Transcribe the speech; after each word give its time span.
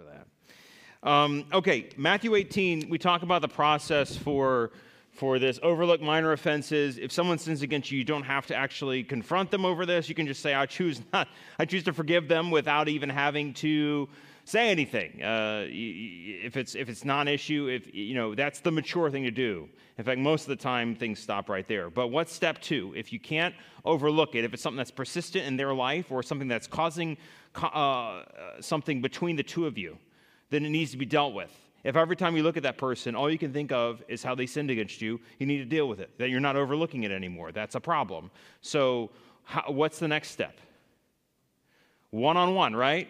for 0.00 0.12
that. 0.12 1.08
Um, 1.08 1.46
okay, 1.52 1.88
Matthew 1.96 2.34
18, 2.34 2.88
we 2.88 2.98
talk 2.98 3.22
about 3.22 3.42
the 3.42 3.48
process 3.48 4.16
for 4.16 4.70
for 5.12 5.38
this. 5.38 5.58
Overlook 5.62 6.00
minor 6.00 6.32
offenses. 6.32 6.96
If 6.96 7.10
someone 7.10 7.36
sins 7.36 7.62
against 7.62 7.90
you 7.90 7.98
you 7.98 8.04
don't 8.04 8.22
have 8.22 8.46
to 8.46 8.54
actually 8.54 9.02
confront 9.02 9.50
them 9.50 9.64
over 9.64 9.84
this. 9.84 10.08
You 10.08 10.14
can 10.14 10.26
just 10.26 10.40
say 10.40 10.54
i 10.54 10.66
choose 10.66 11.02
not 11.12 11.28
i 11.58 11.64
choose 11.64 11.84
to 11.84 11.92
forgive 11.92 12.28
them 12.28 12.50
without 12.50 12.88
even 12.88 13.08
having 13.08 13.52
to 13.54 14.08
say 14.44 14.70
anything 14.70 15.22
uh, 15.22 15.64
if 15.68 16.56
it's 16.56 16.74
if 16.74 16.88
it's 16.88 17.04
non-issue 17.04 17.68
if 17.68 17.94
you 17.94 18.14
know 18.14 18.34
that's 18.34 18.60
the 18.60 18.70
mature 18.70 19.10
thing 19.10 19.24
to 19.24 19.30
do 19.30 19.68
in 19.98 20.04
fact 20.04 20.18
most 20.18 20.42
of 20.42 20.48
the 20.48 20.56
time 20.56 20.94
things 20.94 21.18
stop 21.18 21.48
right 21.48 21.68
there 21.68 21.90
but 21.90 22.08
what's 22.08 22.32
step 22.32 22.60
two 22.60 22.92
if 22.96 23.12
you 23.12 23.20
can't 23.20 23.54
overlook 23.84 24.34
it 24.34 24.44
if 24.44 24.52
it's 24.54 24.62
something 24.62 24.78
that's 24.78 24.90
persistent 24.90 25.44
in 25.46 25.56
their 25.56 25.74
life 25.74 26.10
or 26.10 26.22
something 26.22 26.48
that's 26.48 26.66
causing 26.66 27.16
uh, 27.56 28.22
something 28.60 29.00
between 29.00 29.36
the 29.36 29.42
two 29.42 29.66
of 29.66 29.76
you 29.78 29.96
then 30.50 30.64
it 30.64 30.70
needs 30.70 30.90
to 30.90 30.96
be 30.96 31.06
dealt 31.06 31.34
with 31.34 31.50
if 31.82 31.96
every 31.96 32.16
time 32.16 32.36
you 32.36 32.42
look 32.42 32.56
at 32.56 32.62
that 32.64 32.76
person, 32.76 33.14
all 33.14 33.30
you 33.30 33.38
can 33.38 33.52
think 33.52 33.72
of 33.72 34.02
is 34.08 34.22
how 34.22 34.34
they 34.34 34.46
sinned 34.46 34.70
against 34.70 35.00
you, 35.00 35.20
you 35.38 35.46
need 35.46 35.58
to 35.58 35.64
deal 35.64 35.88
with 35.88 36.00
it. 36.00 36.10
That 36.18 36.28
you're 36.28 36.40
not 36.40 36.56
overlooking 36.56 37.04
it 37.04 37.10
anymore. 37.10 37.52
That's 37.52 37.74
a 37.74 37.80
problem. 37.80 38.30
So, 38.60 39.10
how, 39.44 39.64
what's 39.68 39.98
the 39.98 40.08
next 40.08 40.30
step? 40.30 40.60
One 42.10 42.36
on 42.36 42.54
one, 42.54 42.76
right? 42.76 43.08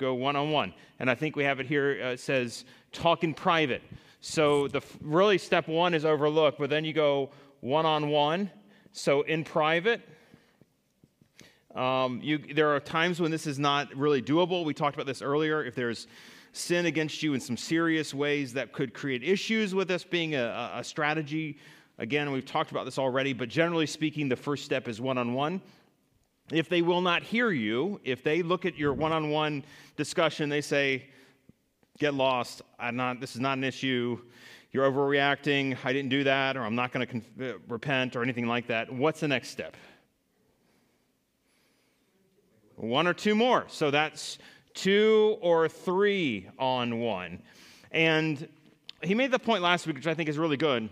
Go 0.00 0.14
one 0.14 0.34
on 0.34 0.50
one. 0.50 0.72
And 0.98 1.10
I 1.10 1.14
think 1.14 1.36
we 1.36 1.44
have 1.44 1.60
it 1.60 1.66
here. 1.66 2.00
Uh, 2.02 2.08
it 2.12 2.20
says 2.20 2.64
talk 2.90 3.22
in 3.22 3.34
private. 3.34 3.82
So, 4.22 4.66
the 4.66 4.80
really 5.02 5.36
step 5.36 5.68
one 5.68 5.92
is 5.92 6.06
overlook, 6.06 6.56
but 6.58 6.70
then 6.70 6.84
you 6.84 6.94
go 6.94 7.30
one 7.60 7.84
on 7.84 8.08
one. 8.08 8.50
So, 8.92 9.20
in 9.22 9.44
private, 9.44 10.00
um, 11.74 12.20
you, 12.22 12.38
there 12.38 12.74
are 12.74 12.80
times 12.80 13.20
when 13.20 13.30
this 13.30 13.46
is 13.46 13.58
not 13.58 13.94
really 13.94 14.22
doable. 14.22 14.64
We 14.64 14.72
talked 14.72 14.96
about 14.96 15.06
this 15.06 15.20
earlier. 15.20 15.62
If 15.64 15.74
there's 15.74 16.06
sin 16.52 16.86
against 16.86 17.22
you 17.22 17.34
in 17.34 17.40
some 17.40 17.56
serious 17.56 18.14
ways 18.14 18.54
that 18.54 18.72
could 18.72 18.94
create 18.94 19.22
issues 19.22 19.74
with 19.74 19.86
this 19.86 20.02
being 20.02 20.34
a, 20.34 20.72
a 20.76 20.82
strategy. 20.82 21.58
Again, 21.98 22.32
we've 22.32 22.46
talked 22.46 22.70
about 22.70 22.86
this 22.86 22.98
already, 22.98 23.34
but 23.34 23.50
generally 23.50 23.86
speaking, 23.86 24.30
the 24.30 24.36
first 24.36 24.64
step 24.64 24.88
is 24.88 25.00
one 25.00 25.18
on 25.18 25.34
one. 25.34 25.60
If 26.52 26.68
they 26.68 26.82
will 26.82 27.00
not 27.00 27.22
hear 27.22 27.50
you, 27.50 28.00
if 28.04 28.24
they 28.24 28.42
look 28.42 28.66
at 28.66 28.76
your 28.76 28.92
one 28.92 29.12
on 29.12 29.30
one 29.30 29.64
discussion, 29.96 30.48
they 30.48 30.60
say, 30.60 31.06
Get 31.98 32.14
lost. 32.14 32.62
I'm 32.78 32.96
not, 32.96 33.20
this 33.20 33.34
is 33.34 33.40
not 33.40 33.58
an 33.58 33.64
issue. 33.64 34.18
You're 34.72 34.90
overreacting. 34.90 35.76
I 35.84 35.92
didn't 35.92 36.08
do 36.08 36.24
that, 36.24 36.56
or 36.56 36.62
I'm 36.62 36.74
not 36.74 36.92
going 36.92 37.06
to 37.06 37.50
uh, 37.50 37.58
repent, 37.68 38.16
or 38.16 38.22
anything 38.22 38.46
like 38.46 38.68
that. 38.68 38.90
What's 38.90 39.20
the 39.20 39.28
next 39.28 39.50
step? 39.50 39.76
One 42.76 43.06
or 43.06 43.12
two 43.12 43.34
more. 43.34 43.66
So 43.68 43.90
that's 43.90 44.38
two 44.72 45.36
or 45.42 45.68
three 45.68 46.48
on 46.58 47.00
one. 47.00 47.42
And 47.90 48.48
he 49.02 49.14
made 49.14 49.30
the 49.30 49.38
point 49.38 49.62
last 49.62 49.86
week, 49.86 49.96
which 49.96 50.06
I 50.06 50.14
think 50.14 50.30
is 50.30 50.38
really 50.38 50.56
good, 50.56 50.88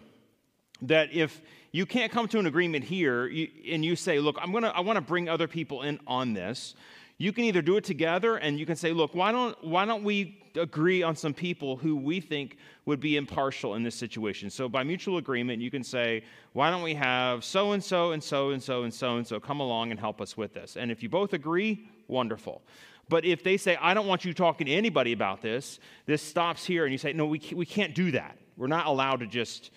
that 0.83 1.13
if 1.13 1.41
you 1.73 1.87
can't 1.87 2.11
come 2.11 2.29
to 2.29 2.39
an 2.39 2.47
agreement 2.47 2.85
here 2.85 3.25
and 3.27 3.85
you 3.85 3.97
say, 3.97 4.19
look, 4.19 4.37
I'm 4.41 4.53
gonna, 4.53 4.69
I 4.69 4.81
want 4.81 4.97
to 4.97 5.01
bring 5.03 5.29
other 5.29 5.49
people 5.49 5.83
in 5.83 6.01
on 6.07 6.33
this, 6.33 6.75
you 7.19 7.33
can 7.33 7.45
either 7.45 7.63
do 7.63 7.77
it 7.77 7.85
together 7.85 8.37
and 8.37 8.59
you 8.59 8.65
can 8.65 8.77
say, 8.77 8.93
look, 8.93 9.15
why 9.15 9.33
don't, 9.33 9.63
why 9.65 9.85
don't 9.85 10.05
we 10.05 10.41
agree 10.55 11.03
on 11.03 11.17
some 11.17 11.35
people 11.35 11.77
who 11.77 11.97
we 11.97 12.21
think 12.21 12.57
would 12.87 13.01
be 13.01 13.17
impartial 13.17 13.75
in 13.75 13.83
this 13.83 13.97
situation? 13.97 14.51
So 14.51 14.69
by 14.69 14.85
mutual 14.85 15.19
agreement, 15.19 15.61
you 15.61 15.71
can 15.71 15.83
say, 15.83 16.23
why 16.53 16.71
don't 16.71 16.83
we 16.83 16.95
have 16.95 17.45
so 17.45 17.73
and 17.73 17.83
so 17.83 18.13
and 18.13 18.23
so 18.23 18.51
and 18.51 18.63
so 18.63 18.85
and 18.85 18.95
so 18.95 19.17
and 19.17 19.27
so 19.27 19.41
come 19.41 19.59
along 19.59 19.91
and 19.91 19.99
help 19.99 20.21
us 20.21 20.37
with 20.37 20.55
this? 20.55 20.77
And 20.77 20.93
if 20.93 21.03
you 21.03 21.09
both 21.09 21.33
agree, 21.33 21.91
wonderful. 22.07 22.63
But 23.09 23.25
if 23.25 23.43
they 23.43 23.57
say, 23.57 23.77
I 23.81 23.95
don't 23.95 24.07
want 24.07 24.25
you 24.25 24.33
talking 24.33 24.67
to 24.67 24.73
anybody 24.73 25.13
about 25.13 25.43
this, 25.43 25.81
this 26.07 26.23
stops 26.23 26.65
here, 26.65 26.85
and 26.85 26.93
you 26.93 26.99
say, 26.99 27.13
no, 27.13 27.27
we, 27.27 27.43
we 27.55 27.67
can't 27.67 27.95
do 27.95 28.13
that. 28.13 28.39
We're 28.57 28.67
not 28.69 28.87
allowed 28.87 29.21
to 29.21 29.27
just 29.27 29.71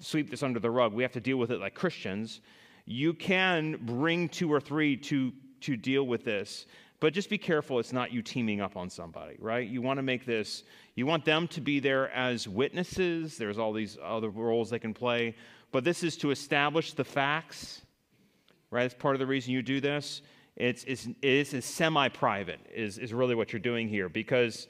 sweep 0.00 0.30
this 0.30 0.42
under 0.42 0.58
the 0.58 0.70
rug. 0.70 0.92
We 0.92 1.02
have 1.02 1.12
to 1.12 1.20
deal 1.20 1.36
with 1.36 1.50
it 1.50 1.60
like 1.60 1.74
Christians. 1.74 2.40
You 2.86 3.12
can 3.14 3.78
bring 3.82 4.28
two 4.28 4.52
or 4.52 4.60
three 4.60 4.96
to, 4.96 5.32
to 5.60 5.76
deal 5.76 6.04
with 6.04 6.24
this, 6.24 6.66
but 6.98 7.12
just 7.12 7.30
be 7.30 7.38
careful 7.38 7.78
it's 7.78 7.92
not 7.92 8.12
you 8.12 8.22
teaming 8.22 8.60
up 8.60 8.76
on 8.76 8.90
somebody, 8.90 9.36
right? 9.38 9.68
You 9.68 9.82
want 9.82 9.98
to 9.98 10.02
make 10.02 10.26
this, 10.26 10.64
you 10.96 11.06
want 11.06 11.24
them 11.24 11.46
to 11.48 11.60
be 11.60 11.78
there 11.80 12.10
as 12.10 12.48
witnesses. 12.48 13.38
There's 13.38 13.58
all 13.58 13.72
these 13.72 13.96
other 14.02 14.30
roles 14.30 14.70
they 14.70 14.78
can 14.78 14.94
play, 14.94 15.36
but 15.70 15.84
this 15.84 16.02
is 16.02 16.16
to 16.18 16.30
establish 16.30 16.94
the 16.94 17.04
facts, 17.04 17.82
right? 18.70 18.82
That's 18.82 18.94
part 18.94 19.14
of 19.14 19.20
the 19.20 19.26
reason 19.26 19.52
you 19.52 19.62
do 19.62 19.80
this. 19.80 20.22
It's, 20.56 20.84
it's, 20.84 21.06
it 21.06 21.54
is 21.54 21.64
semi 21.64 22.08
private, 22.08 22.60
is, 22.74 22.98
is 22.98 23.14
really 23.14 23.34
what 23.34 23.52
you're 23.52 23.60
doing 23.60 23.88
here, 23.88 24.08
because 24.08 24.66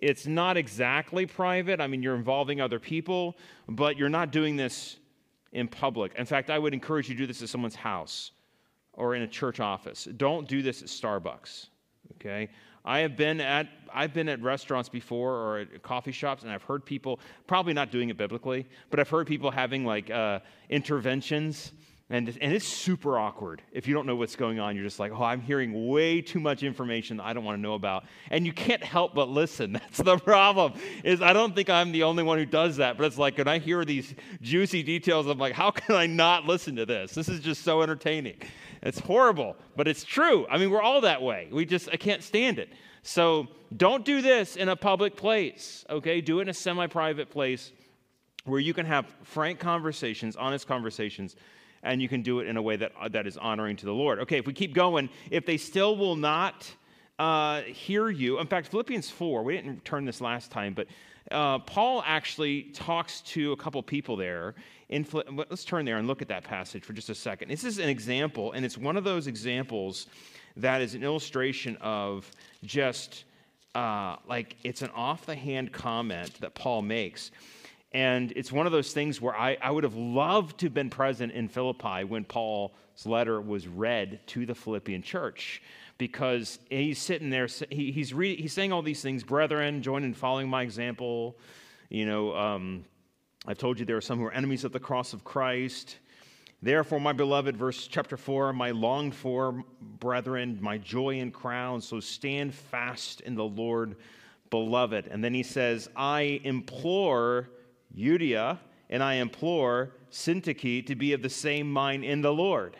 it's 0.00 0.26
not 0.26 0.56
exactly 0.56 1.26
private. 1.26 1.80
I 1.80 1.86
mean, 1.86 2.02
you're 2.02 2.16
involving 2.16 2.60
other 2.60 2.78
people, 2.78 3.36
but 3.68 3.96
you're 3.96 4.08
not 4.08 4.30
doing 4.30 4.56
this 4.56 4.96
in 5.52 5.68
public. 5.68 6.12
In 6.16 6.26
fact, 6.26 6.50
I 6.50 6.58
would 6.58 6.74
encourage 6.74 7.08
you 7.08 7.14
to 7.14 7.20
do 7.22 7.26
this 7.26 7.42
at 7.42 7.48
someone's 7.48 7.76
house 7.76 8.32
or 8.92 9.14
in 9.14 9.22
a 9.22 9.28
church 9.28 9.60
office. 9.60 10.06
Don't 10.16 10.48
do 10.48 10.62
this 10.62 10.82
at 10.82 10.88
Starbucks, 10.88 11.68
okay? 12.16 12.48
I 12.84 12.98
have 12.98 13.16
been 13.16 13.40
at 13.40 13.68
I've 13.96 14.12
been 14.12 14.28
at 14.28 14.42
restaurants 14.42 14.88
before 14.88 15.32
or 15.32 15.58
at 15.60 15.82
coffee 15.82 16.12
shops, 16.12 16.42
and 16.42 16.50
I've 16.50 16.64
heard 16.64 16.84
people 16.84 17.20
probably 17.46 17.72
not 17.72 17.90
doing 17.92 18.10
it 18.10 18.16
biblically, 18.16 18.66
but 18.90 18.98
I've 18.98 19.08
heard 19.08 19.26
people 19.26 19.50
having 19.50 19.84
like 19.84 20.10
uh, 20.10 20.40
interventions 20.68 21.72
and, 22.10 22.28
and 22.42 22.52
it's 22.52 22.66
super 22.66 23.18
awkward. 23.18 23.62
If 23.72 23.88
you 23.88 23.94
don't 23.94 24.06
know 24.06 24.16
what's 24.16 24.36
going 24.36 24.60
on, 24.60 24.76
you're 24.76 24.84
just 24.84 25.00
like, 25.00 25.10
oh, 25.10 25.22
I'm 25.22 25.40
hearing 25.40 25.88
way 25.88 26.20
too 26.20 26.38
much 26.38 26.62
information 26.62 27.18
I 27.18 27.32
don't 27.32 27.44
want 27.44 27.56
to 27.56 27.62
know 27.62 27.72
about. 27.72 28.04
And 28.30 28.44
you 28.44 28.52
can't 28.52 28.84
help 28.84 29.14
but 29.14 29.30
listen. 29.30 29.72
That's 29.72 29.98
the 29.98 30.18
problem. 30.18 30.74
Is 31.02 31.22
I 31.22 31.32
don't 31.32 31.54
think 31.54 31.70
I'm 31.70 31.92
the 31.92 32.02
only 32.02 32.22
one 32.22 32.36
who 32.36 32.44
does 32.44 32.76
that. 32.76 32.98
But 32.98 33.06
it's 33.06 33.16
like 33.16 33.38
when 33.38 33.48
I 33.48 33.58
hear 33.58 33.86
these 33.86 34.14
juicy 34.42 34.82
details, 34.82 35.26
I'm 35.26 35.38
like, 35.38 35.54
how 35.54 35.70
can 35.70 35.94
I 35.94 36.06
not 36.06 36.44
listen 36.44 36.76
to 36.76 36.84
this? 36.84 37.14
This 37.14 37.30
is 37.30 37.40
just 37.40 37.62
so 37.62 37.80
entertaining. 37.80 38.36
It's 38.82 38.98
horrible, 38.98 39.56
but 39.74 39.88
it's 39.88 40.04
true. 40.04 40.46
I 40.50 40.58
mean, 40.58 40.70
we're 40.70 40.82
all 40.82 41.00
that 41.00 41.22
way. 41.22 41.48
We 41.50 41.64
just, 41.64 41.88
I 41.90 41.96
can't 41.96 42.22
stand 42.22 42.58
it. 42.58 42.68
So 43.02 43.48
don't 43.74 44.04
do 44.04 44.20
this 44.20 44.56
in 44.56 44.68
a 44.68 44.76
public 44.76 45.16
place, 45.16 45.86
okay? 45.88 46.20
Do 46.20 46.40
it 46.40 46.42
in 46.42 46.48
a 46.50 46.54
semi 46.54 46.86
private 46.86 47.30
place 47.30 47.72
where 48.44 48.60
you 48.60 48.74
can 48.74 48.84
have 48.84 49.06
frank 49.22 49.58
conversations, 49.58 50.36
honest 50.36 50.66
conversations 50.66 51.34
and 51.84 52.02
you 52.02 52.08
can 52.08 52.22
do 52.22 52.40
it 52.40 52.48
in 52.48 52.56
a 52.56 52.62
way 52.62 52.76
that, 52.76 52.92
uh, 53.00 53.08
that 53.08 53.26
is 53.26 53.36
honoring 53.36 53.76
to 53.76 53.86
the 53.86 53.92
Lord. 53.92 54.18
Okay, 54.20 54.38
if 54.38 54.46
we 54.46 54.52
keep 54.52 54.74
going, 54.74 55.08
if 55.30 55.46
they 55.46 55.56
still 55.56 55.96
will 55.96 56.16
not 56.16 56.68
uh, 57.18 57.60
hear 57.62 58.08
you, 58.08 58.40
in 58.40 58.46
fact, 58.46 58.68
Philippians 58.68 59.10
4, 59.10 59.44
we 59.44 59.54
didn't 59.54 59.84
turn 59.84 60.04
this 60.04 60.20
last 60.20 60.50
time, 60.50 60.74
but 60.74 60.88
uh, 61.30 61.58
Paul 61.60 62.02
actually 62.04 62.64
talks 62.74 63.20
to 63.22 63.52
a 63.52 63.56
couple 63.56 63.82
people 63.82 64.16
there. 64.16 64.54
In, 64.88 65.06
let's 65.48 65.64
turn 65.64 65.84
there 65.84 65.98
and 65.98 66.08
look 66.08 66.22
at 66.22 66.28
that 66.28 66.44
passage 66.44 66.84
for 66.84 66.92
just 66.92 67.08
a 67.08 67.14
second. 67.14 67.48
This 67.48 67.64
is 67.64 67.78
an 67.78 67.88
example, 67.88 68.52
and 68.52 68.64
it's 68.64 68.76
one 68.76 68.96
of 68.96 69.04
those 69.04 69.26
examples 69.26 70.06
that 70.56 70.82
is 70.82 70.94
an 70.94 71.02
illustration 71.02 71.76
of 71.80 72.30
just 72.62 73.24
uh, 73.74 74.16
like 74.28 74.56
it's 74.62 74.82
an 74.82 74.90
off 74.94 75.26
the 75.26 75.34
hand 75.34 75.72
comment 75.72 76.40
that 76.40 76.54
Paul 76.54 76.82
makes. 76.82 77.30
And 77.94 78.32
it's 78.34 78.50
one 78.50 78.66
of 78.66 78.72
those 78.72 78.92
things 78.92 79.20
where 79.20 79.36
I, 79.36 79.56
I 79.62 79.70
would 79.70 79.84
have 79.84 79.94
loved 79.94 80.58
to 80.58 80.66
have 80.66 80.74
been 80.74 80.90
present 80.90 81.32
in 81.32 81.46
Philippi 81.46 82.02
when 82.02 82.24
Paul's 82.24 82.72
letter 83.06 83.40
was 83.40 83.68
read 83.68 84.18
to 84.26 84.44
the 84.44 84.54
Philippian 84.54 85.00
church 85.00 85.62
because 85.96 86.58
he's 86.68 86.98
sitting 86.98 87.30
there, 87.30 87.46
he, 87.70 87.92
he's, 87.92 88.12
reading, 88.12 88.42
he's 88.42 88.52
saying 88.52 88.72
all 88.72 88.82
these 88.82 89.00
things, 89.00 89.22
brethren, 89.22 89.80
join 89.80 90.02
in 90.02 90.12
following 90.12 90.48
my 90.48 90.62
example. 90.62 91.38
You 91.88 92.06
know, 92.06 92.36
um, 92.36 92.84
I've 93.46 93.58
told 93.58 93.78
you 93.78 93.86
there 93.86 93.96
are 93.96 94.00
some 94.00 94.18
who 94.18 94.24
are 94.24 94.32
enemies 94.32 94.64
of 94.64 94.72
the 94.72 94.80
cross 94.80 95.12
of 95.12 95.22
Christ. 95.22 95.98
Therefore, 96.60 96.98
my 96.98 97.12
beloved, 97.12 97.56
verse 97.56 97.86
chapter 97.86 98.16
4, 98.16 98.52
my 98.54 98.72
longed 98.72 99.14
for 99.14 99.62
brethren, 100.00 100.58
my 100.60 100.78
joy 100.78 101.20
and 101.20 101.32
crown, 101.32 101.80
so 101.80 102.00
stand 102.00 102.54
fast 102.54 103.20
in 103.20 103.36
the 103.36 103.44
Lord, 103.44 103.94
beloved. 104.50 105.06
And 105.06 105.22
then 105.22 105.32
he 105.32 105.44
says, 105.44 105.88
I 105.94 106.40
implore 106.42 107.50
Euodia, 107.96 108.58
and 108.90 109.02
I 109.02 109.14
implore 109.14 109.92
Syntyche 110.10 110.86
to 110.86 110.94
be 110.94 111.12
of 111.12 111.22
the 111.22 111.30
same 111.30 111.70
mind 111.70 112.04
in 112.04 112.20
the 112.20 112.32
Lord. 112.32 112.76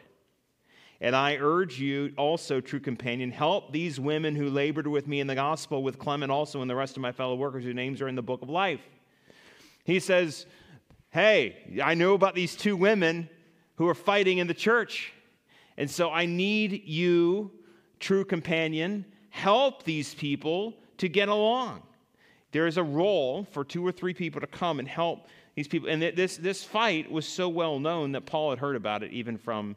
And 1.00 1.14
I 1.14 1.37
urge 1.37 1.78
you 1.78 2.12
also, 2.16 2.61
true 2.61 2.81
companion, 2.81 3.31
help 3.31 3.72
these 3.72 4.00
women 4.00 4.34
who 4.37 4.49
labored 4.49 4.87
with 4.87 5.06
me 5.06 5.20
in 5.20 5.26
the 5.26 5.34
gospel, 5.34 5.82
with 5.82 5.99
Clement 5.99 6.31
also 6.31 6.62
and 6.62 6.70
the 6.70 6.75
rest 6.75 6.96
of 6.96 7.02
my 7.02 7.12
fellow 7.12 7.34
workers 7.34 7.64
whose 7.64 7.75
names 7.75 8.00
are 8.00 8.08
in 8.08 8.14
the 8.14 8.22
book 8.22 8.43
of 8.43 8.49
life. 8.49 8.81
He 9.84 10.00
says, 10.00 10.46
Hey, 11.11 11.78
I 11.82 11.94
know 11.94 12.14
about 12.14 12.34
these 12.34 12.56
two 12.56 12.76
women 12.76 13.28
who 13.76 13.88
are 13.88 13.94
fighting 13.94 14.38
in 14.38 14.46
the 14.46 14.55
church. 14.55 15.12
And 15.76 15.90
so 15.90 16.10
I 16.10 16.26
need 16.26 16.84
you, 16.84 17.50
true 18.00 18.25
companion, 18.25 19.05
help 19.31 19.82
these 19.82 20.14
people 20.14 20.75
to 20.99 21.08
get 21.08 21.28
along. 21.28 21.82
There 22.54 22.68
is 22.68 22.76
a 22.76 22.84
role 22.84 23.48
for 23.50 23.64
two 23.64 23.84
or 23.84 23.90
three 23.90 24.14
people 24.14 24.40
to 24.40 24.46
come 24.46 24.78
and 24.78 24.86
help 24.86 25.26
these 25.56 25.66
people. 25.66 25.88
And 25.88 26.00
this, 26.00 26.36
this 26.36 26.62
fight 26.62 27.10
was 27.10 27.26
so 27.26 27.48
well 27.48 27.80
known 27.80 28.12
that 28.12 28.26
Paul 28.26 28.50
had 28.50 28.60
heard 28.60 28.76
about 28.76 29.02
it 29.02 29.10
even 29.10 29.36
from 29.36 29.74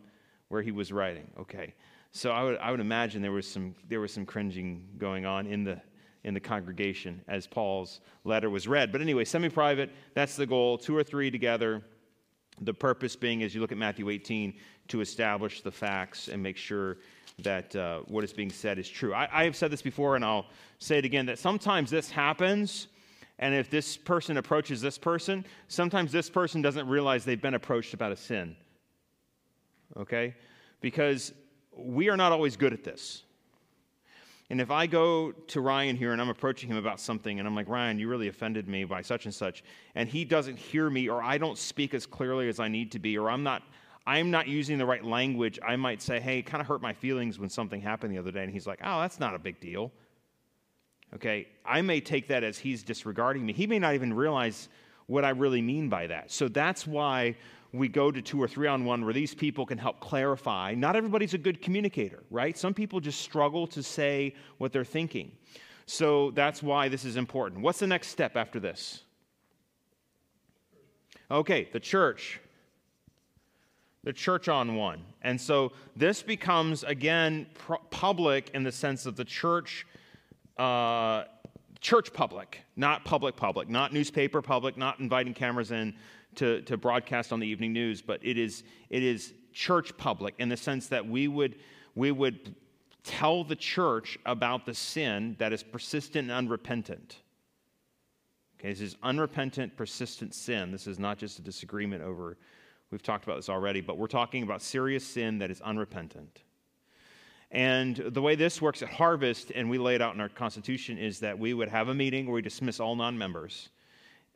where 0.50 0.62
he 0.62 0.70
was 0.70 0.92
writing. 0.92 1.28
Okay. 1.40 1.74
So 2.12 2.30
I 2.30 2.44
would, 2.44 2.58
I 2.60 2.70
would 2.70 2.80
imagine 2.80 3.24
there 3.24 3.32
was 3.32 3.48
some, 3.48 3.74
there 3.90 4.00
was 4.00 4.14
some 4.14 4.28
cringing 4.28 4.90
going 5.00 5.26
on 5.26 5.48
in 5.48 5.64
the, 5.64 5.82
in 6.24 6.36
the 6.36 6.40
congregation 6.40 7.20
as 7.28 7.48
Paul's 7.48 8.00
letter 8.26 8.52
was 8.52 8.68
read. 8.68 8.92
But 8.92 9.02
anyway, 9.02 9.26
semi 9.26 9.50
private, 9.50 9.90
that's 10.14 10.36
the 10.36 10.46
goal. 10.46 10.78
Two 10.78 10.96
or 10.96 11.04
three 11.04 11.32
together. 11.32 11.82
The 12.62 12.76
purpose 12.76 13.16
being, 13.16 13.42
as 13.42 13.56
you 13.56 13.62
look 13.62 13.72
at 13.72 13.80
Matthew 13.80 14.08
18, 14.12 14.54
to 14.90 15.02
establish 15.02 15.62
the 15.62 15.72
facts 15.72 16.28
and 16.28 16.44
make 16.44 16.58
sure 16.58 16.98
that 17.44 17.76
uh, 17.76 18.00
what 18.08 18.24
is 18.24 18.34
being 18.34 18.50
said 18.50 18.80
is 18.80 18.90
true. 18.90 19.14
I, 19.14 19.28
I 19.32 19.44
have 19.44 19.56
said 19.56 19.70
this 19.70 19.84
before, 19.84 20.16
and 20.16 20.26
I'll 20.26 20.48
say 20.80 20.98
it 20.98 21.06
again 21.06 21.28
that 21.28 21.38
sometimes 21.38 21.92
this 21.92 22.10
happens. 22.10 22.88
And 23.38 23.54
if 23.54 23.70
this 23.70 23.96
person 23.96 24.38
approaches 24.38 24.82
this 24.82 24.98
person, 24.98 25.46
sometimes 25.68 26.12
this 26.12 26.32
person 26.32 26.64
doesn't 26.64 26.88
realize 26.88 27.24
they've 27.24 27.40
been 27.40 27.54
approached 27.54 27.94
about 27.94 28.12
a 28.12 28.16
sin. 28.16 28.56
Okay? 29.96 30.34
Because 30.82 31.32
we 31.76 32.10
are 32.10 32.18
not 32.18 32.32
always 32.32 32.58
good 32.58 32.74
at 32.74 32.84
this. 32.84 33.22
And 34.50 34.60
if 34.60 34.72
I 34.72 34.88
go 34.88 35.32
to 35.32 35.62
Ryan 35.62 35.96
here 35.96 36.14
and 36.14 36.22
I'm 36.22 36.30
approaching 36.30 36.72
him 36.72 36.78
about 36.78 37.00
something 37.00 37.38
and 37.38 37.48
I'm 37.48 37.54
like, 37.54 37.70
Ryan, 37.70 38.00
you 38.00 38.08
really 38.08 38.30
offended 38.30 38.68
me 38.68 38.86
by 38.86 39.04
such 39.04 39.26
and 39.26 39.34
such, 39.34 39.64
and 39.94 40.10
he 40.10 40.26
doesn't 40.26 40.58
hear 40.58 40.90
me 40.90 41.08
or 41.08 41.22
I 41.22 41.38
don't 41.38 41.58
speak 41.58 41.94
as 41.94 42.08
clearly 42.08 42.50
as 42.50 42.60
I 42.60 42.68
need 42.68 42.92
to 42.94 43.00
be 43.00 43.16
or 43.16 43.30
I'm 43.30 43.44
not 43.44 43.62
I'm 44.08 44.32
not 44.32 44.48
using 44.48 44.78
the 44.78 44.86
right 44.86 45.04
language, 45.04 45.60
I 45.62 45.76
might 45.76 46.02
say, 46.02 46.22
hey, 46.22 46.40
it 46.40 46.44
kind 46.44 46.62
of 46.62 46.68
hurt 46.68 46.82
my 46.82 46.94
feelings 46.94 47.38
when 47.38 47.50
something 47.50 47.82
happened 47.82 48.14
the 48.14 48.18
other 48.18 48.32
day. 48.32 48.42
And 48.42 48.52
he's 48.52 48.66
like, 48.66 48.80
oh, 48.82 49.02
that's 49.02 49.20
not 49.20 49.36
a 49.36 49.40
big 49.40 49.60
deal. 49.60 49.92
Okay, 51.14 51.50
I 51.66 51.82
may 51.82 52.00
take 52.00 52.30
that 52.30 52.42
as 52.42 52.58
he's 52.58 52.84
disregarding 52.84 53.46
me. 53.46 53.52
He 53.52 53.68
may 53.68 53.80
not 53.80 53.96
even 53.96 54.14
realize 54.14 54.70
what 55.08 55.26
I 55.26 55.32
really 55.32 55.62
mean 55.62 55.90
by 55.90 56.08
that. 56.08 56.32
So 56.32 56.48
that's 56.48 56.88
why 56.88 57.36
we 57.74 57.90
go 57.90 58.10
to 58.10 58.22
two 58.22 58.42
or 58.42 58.48
three 58.48 58.70
on 58.70 58.86
one 58.86 59.04
where 59.04 59.14
these 59.14 59.36
people 59.36 59.66
can 59.66 59.78
help 59.78 60.00
clarify. 60.00 60.74
Not 60.74 60.96
everybody's 60.96 61.34
a 61.34 61.38
good 61.38 61.62
communicator, 61.62 62.24
right? 62.32 62.58
Some 62.58 62.74
people 62.74 63.02
just 63.02 63.20
struggle 63.20 63.68
to 63.68 63.84
say 63.84 64.36
what 64.58 64.72
they're 64.72 64.86
thinking. 64.86 65.34
So 65.86 66.32
that's 66.32 66.64
why 66.64 66.88
this 66.88 67.04
is 67.04 67.18
important. 67.18 67.62
What's 67.62 67.80
the 67.80 67.88
next 67.88 68.08
step 68.08 68.38
after 68.38 68.60
this? 68.60 69.04
Okay, 71.30 71.68
the 71.74 71.80
church. 71.82 72.40
The 74.08 74.14
church 74.14 74.48
on 74.48 74.76
one. 74.76 75.04
And 75.22 75.40
so 75.40 75.74
this 75.98 76.22
becomes, 76.22 76.86
again, 76.86 77.46
public 77.92 78.50
in 78.54 78.64
the 78.64 78.72
sense 78.72 79.06
of 79.06 79.18
the 79.18 79.26
church. 79.26 79.86
Uh, 80.58 81.26
church 81.82 82.14
public, 82.14 82.62
not 82.78 83.04
public 83.04 83.36
public, 83.36 83.68
not 83.68 83.92
newspaper 83.92 84.42
public, 84.42 84.78
not 84.78 85.02
inviting 85.02 85.34
cameras 85.34 85.72
in 85.72 85.94
to, 86.36 86.62
to 86.62 86.78
broadcast 86.78 87.34
on 87.34 87.42
the 87.42 87.48
evening 87.48 87.74
news, 87.74 88.02
but 88.02 88.22
it 88.24 88.38
is, 88.38 88.64
it 88.90 89.04
is 89.04 89.34
church 89.52 89.92
public 89.98 90.36
in 90.40 90.48
the 90.48 90.56
sense 90.56 90.88
that 90.88 91.06
we 91.06 91.28
would, 91.28 91.58
we 91.94 92.14
would 92.14 92.56
tell 93.04 93.44
the 93.44 93.58
church 93.58 94.18
about 94.26 94.66
the 94.66 94.74
sin 94.74 95.36
that 95.38 95.52
is 95.52 95.64
persistent 95.64 96.30
and 96.30 96.32
unrepentant. 96.32 97.18
Okay, 98.58 98.70
this 98.70 98.80
is 98.80 98.96
unrepentant, 99.04 99.76
persistent 99.76 100.34
sin. 100.34 100.72
This 100.72 100.88
is 100.88 100.98
not 100.98 101.18
just 101.18 101.40
a 101.40 101.42
disagreement 101.42 102.04
over, 102.04 102.38
we've 102.92 103.04
talked 103.04 103.24
about 103.24 103.36
this 103.38 103.50
already, 103.50 103.82
but 103.82 103.98
we're 103.98 104.08
talking 104.08 104.44
about 104.44 104.62
serious 104.62 105.06
sin 105.06 105.40
that 105.40 105.52
is 105.52 105.62
unrepentant. 105.62 106.42
And 107.52 107.96
the 107.96 108.22
way 108.22 108.36
this 108.36 108.62
works 108.62 108.82
at 108.82 108.90
Harvest, 108.90 109.52
and 109.56 109.70
we 109.70 109.78
lay 109.78 109.96
it 109.96 110.02
out 110.02 110.14
in 110.14 110.22
our 110.22 110.30
Constitution, 110.30 110.98
is 110.98 111.20
that 111.22 111.38
we 111.38 111.54
would 111.54 111.70
have 111.70 111.88
a 111.88 111.94
meeting 111.94 112.26
where 112.26 112.36
we 112.36 112.42
dismiss 112.42 112.80
all 112.80 112.96
non 112.96 113.18
members, 113.18 113.70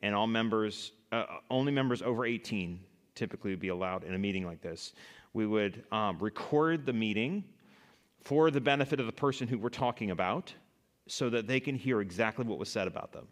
and 0.00 0.14
all 0.14 0.26
members 0.26 0.92
uh, 1.12 1.26
only 1.50 1.72
members 1.72 2.00
over 2.02 2.24
18 2.24 2.80
typically 3.14 3.50
would 3.50 3.60
be 3.60 3.68
allowed 3.68 4.04
in 4.04 4.14
a 4.14 4.18
meeting 4.18 4.46
like 4.46 4.62
this. 4.62 4.94
We 5.34 5.46
would 5.46 5.84
um, 5.92 6.18
record 6.18 6.86
the 6.86 6.92
meeting 6.92 7.44
for 8.22 8.50
the 8.50 8.60
benefit 8.60 8.98
of 8.98 9.06
the 9.06 9.12
person 9.12 9.46
who 9.46 9.58
we're 9.58 9.68
talking 9.68 10.10
about 10.10 10.54
so 11.06 11.28
that 11.30 11.46
they 11.46 11.60
can 11.60 11.74
hear 11.74 12.00
exactly 12.00 12.44
what 12.44 12.58
was 12.58 12.70
said 12.70 12.86
about 12.86 13.12
them. 13.12 13.26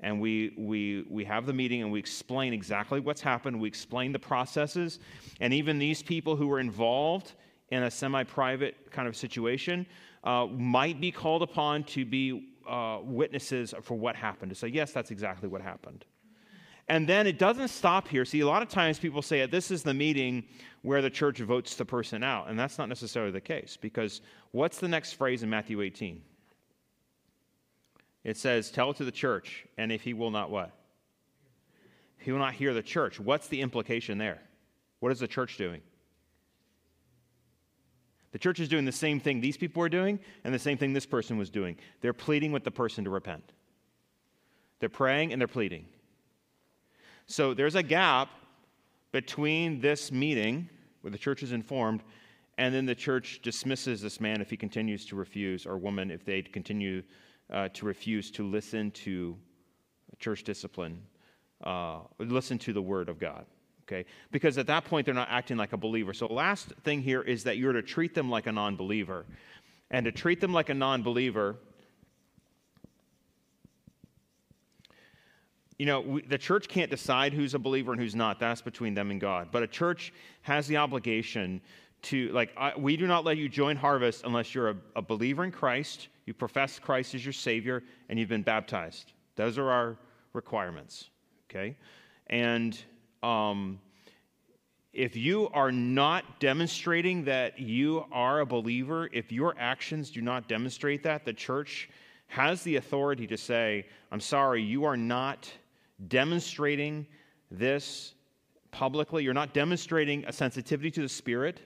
And 0.00 0.20
we, 0.20 0.54
we, 0.58 1.04
we 1.08 1.24
have 1.24 1.46
the 1.46 1.52
meeting 1.52 1.82
and 1.82 1.90
we 1.90 1.98
explain 1.98 2.52
exactly 2.52 3.00
what's 3.00 3.20
happened. 3.20 3.60
We 3.60 3.68
explain 3.68 4.12
the 4.12 4.18
processes. 4.18 4.98
And 5.40 5.54
even 5.54 5.78
these 5.78 6.02
people 6.02 6.36
who 6.36 6.46
were 6.48 6.60
involved 6.60 7.32
in 7.70 7.84
a 7.84 7.90
semi 7.90 8.24
private 8.24 8.90
kind 8.90 9.08
of 9.08 9.16
situation 9.16 9.86
uh, 10.24 10.46
might 10.46 11.00
be 11.00 11.10
called 11.10 11.42
upon 11.42 11.84
to 11.84 12.04
be 12.04 12.54
uh, 12.68 12.98
witnesses 13.02 13.74
for 13.82 13.94
what 13.94 14.16
happened, 14.16 14.50
to 14.50 14.54
say, 14.54 14.68
yes, 14.68 14.92
that's 14.92 15.10
exactly 15.10 15.48
what 15.48 15.60
happened. 15.60 16.04
And 16.88 17.08
then 17.08 17.26
it 17.26 17.38
doesn't 17.38 17.68
stop 17.68 18.08
here. 18.08 18.24
See, 18.24 18.40
a 18.40 18.46
lot 18.46 18.62
of 18.62 18.68
times 18.68 18.98
people 18.98 19.22
say 19.22 19.46
this 19.46 19.70
is 19.70 19.82
the 19.82 19.94
meeting 19.94 20.44
where 20.82 21.00
the 21.00 21.08
church 21.08 21.38
votes 21.40 21.76
the 21.76 21.84
person 21.84 22.22
out. 22.22 22.48
And 22.48 22.58
that's 22.58 22.76
not 22.76 22.88
necessarily 22.88 23.32
the 23.32 23.40
case 23.40 23.78
because 23.80 24.20
what's 24.50 24.78
the 24.78 24.88
next 24.88 25.14
phrase 25.14 25.42
in 25.42 25.48
Matthew 25.48 25.80
18? 25.80 26.20
It 28.24 28.36
says, 28.36 28.70
Tell 28.70 28.90
it 28.90 28.96
to 28.96 29.04
the 29.04 29.12
church, 29.12 29.66
and 29.76 29.92
if 29.92 30.02
he 30.02 30.14
will 30.14 30.30
not 30.30 30.50
what? 30.50 30.72
He 32.18 32.32
will 32.32 32.38
not 32.38 32.54
hear 32.54 32.72
the 32.72 32.82
church. 32.82 33.20
What's 33.20 33.48
the 33.48 33.60
implication 33.60 34.18
there? 34.18 34.40
What 35.00 35.12
is 35.12 35.20
the 35.20 35.28
church 35.28 35.58
doing? 35.58 35.82
The 38.32 38.38
church 38.38 38.58
is 38.58 38.68
doing 38.68 38.84
the 38.84 38.92
same 38.92 39.20
thing 39.20 39.40
these 39.40 39.56
people 39.56 39.80
were 39.80 39.88
doing 39.88 40.18
and 40.42 40.52
the 40.52 40.58
same 40.58 40.78
thing 40.78 40.92
this 40.92 41.06
person 41.06 41.36
was 41.36 41.50
doing. 41.50 41.76
They're 42.00 42.12
pleading 42.12 42.50
with 42.50 42.64
the 42.64 42.70
person 42.70 43.04
to 43.04 43.10
repent. 43.10 43.52
They're 44.80 44.88
praying 44.88 45.32
and 45.32 45.40
they're 45.40 45.46
pleading. 45.46 45.86
So 47.26 47.54
there's 47.54 47.76
a 47.76 47.82
gap 47.82 48.28
between 49.12 49.80
this 49.80 50.10
meeting 50.10 50.68
where 51.02 51.12
the 51.12 51.18
church 51.18 51.42
is 51.42 51.52
informed 51.52 52.02
and 52.58 52.74
then 52.74 52.86
the 52.86 52.94
church 52.94 53.40
dismisses 53.42 54.00
this 54.00 54.20
man 54.20 54.40
if 54.40 54.50
he 54.50 54.56
continues 54.56 55.04
to 55.06 55.16
refuse, 55.16 55.66
or 55.66 55.76
woman 55.76 56.10
if 56.10 56.24
they 56.24 56.42
continue 56.42 57.02
uh, 57.52 57.68
to 57.74 57.86
refuse 57.86 58.30
to 58.32 58.48
listen 58.48 58.90
to 58.92 59.36
church 60.18 60.44
discipline, 60.44 61.00
uh, 61.62 62.00
listen 62.18 62.58
to 62.58 62.72
the 62.72 62.82
word 62.82 63.08
of 63.08 63.18
God. 63.18 63.44
Okay? 63.82 64.06
Because 64.30 64.56
at 64.56 64.66
that 64.68 64.84
point, 64.86 65.04
they're 65.04 65.14
not 65.14 65.28
acting 65.30 65.56
like 65.56 65.72
a 65.72 65.76
believer. 65.76 66.14
So, 66.14 66.26
last 66.26 66.72
thing 66.84 67.02
here 67.02 67.20
is 67.20 67.44
that 67.44 67.58
you're 67.58 67.72
to 67.72 67.82
treat 67.82 68.14
them 68.14 68.30
like 68.30 68.46
a 68.46 68.52
non 68.52 68.76
believer. 68.76 69.26
And 69.90 70.06
to 70.06 70.12
treat 70.12 70.40
them 70.40 70.52
like 70.52 70.70
a 70.70 70.74
non 70.74 71.02
believer 71.02 71.56
you 75.78 75.86
know, 75.86 76.00
we, 76.00 76.22
the 76.22 76.38
church 76.38 76.68
can't 76.68 76.90
decide 76.90 77.32
who's 77.32 77.54
a 77.54 77.58
believer 77.58 77.92
and 77.92 78.00
who's 78.00 78.14
not. 78.14 78.38
That's 78.38 78.62
between 78.62 78.94
them 78.94 79.10
and 79.10 79.20
God. 79.20 79.48
But 79.50 79.62
a 79.62 79.66
church 79.66 80.12
has 80.42 80.66
the 80.66 80.76
obligation 80.76 81.60
to, 82.02 82.30
like, 82.32 82.52
I, 82.56 82.72
we 82.76 82.96
do 82.96 83.06
not 83.06 83.24
let 83.24 83.38
you 83.38 83.48
join 83.48 83.76
Harvest 83.76 84.24
unless 84.24 84.54
you're 84.54 84.70
a, 84.70 84.76
a 84.96 85.02
believer 85.02 85.42
in 85.42 85.50
Christ, 85.50 86.08
you 86.26 86.34
profess 86.34 86.78
Christ 86.78 87.14
as 87.14 87.24
your 87.24 87.32
Savior, 87.32 87.82
and 88.08 88.18
you've 88.18 88.28
been 88.28 88.42
baptized. 88.42 89.12
Those 89.36 89.58
are 89.58 89.70
our 89.70 89.98
requirements, 90.32 91.10
okay? 91.50 91.76
And 92.28 92.78
um, 93.22 93.80
if 94.92 95.16
you 95.16 95.48
are 95.52 95.72
not 95.72 96.40
demonstrating 96.40 97.24
that 97.24 97.58
you 97.58 98.04
are 98.12 98.40
a 98.40 98.46
believer, 98.46 99.08
if 99.12 99.32
your 99.32 99.54
actions 99.58 100.10
do 100.10 100.20
not 100.20 100.48
demonstrate 100.48 101.02
that, 101.02 101.24
the 101.24 101.32
church 101.32 101.88
has 102.28 102.62
the 102.62 102.76
authority 102.76 103.26
to 103.26 103.36
say, 103.36 103.86
I'm 104.10 104.20
sorry, 104.20 104.62
you 104.62 104.84
are 104.84 104.96
not 104.96 105.50
demonstrating 106.08 107.06
this 107.50 108.14
publicly. 108.70 109.22
You're 109.22 109.34
not 109.34 109.54
demonstrating 109.54 110.24
a 110.26 110.32
sensitivity 110.32 110.90
to 110.92 111.02
the 111.02 111.08
Spirit 111.08 111.60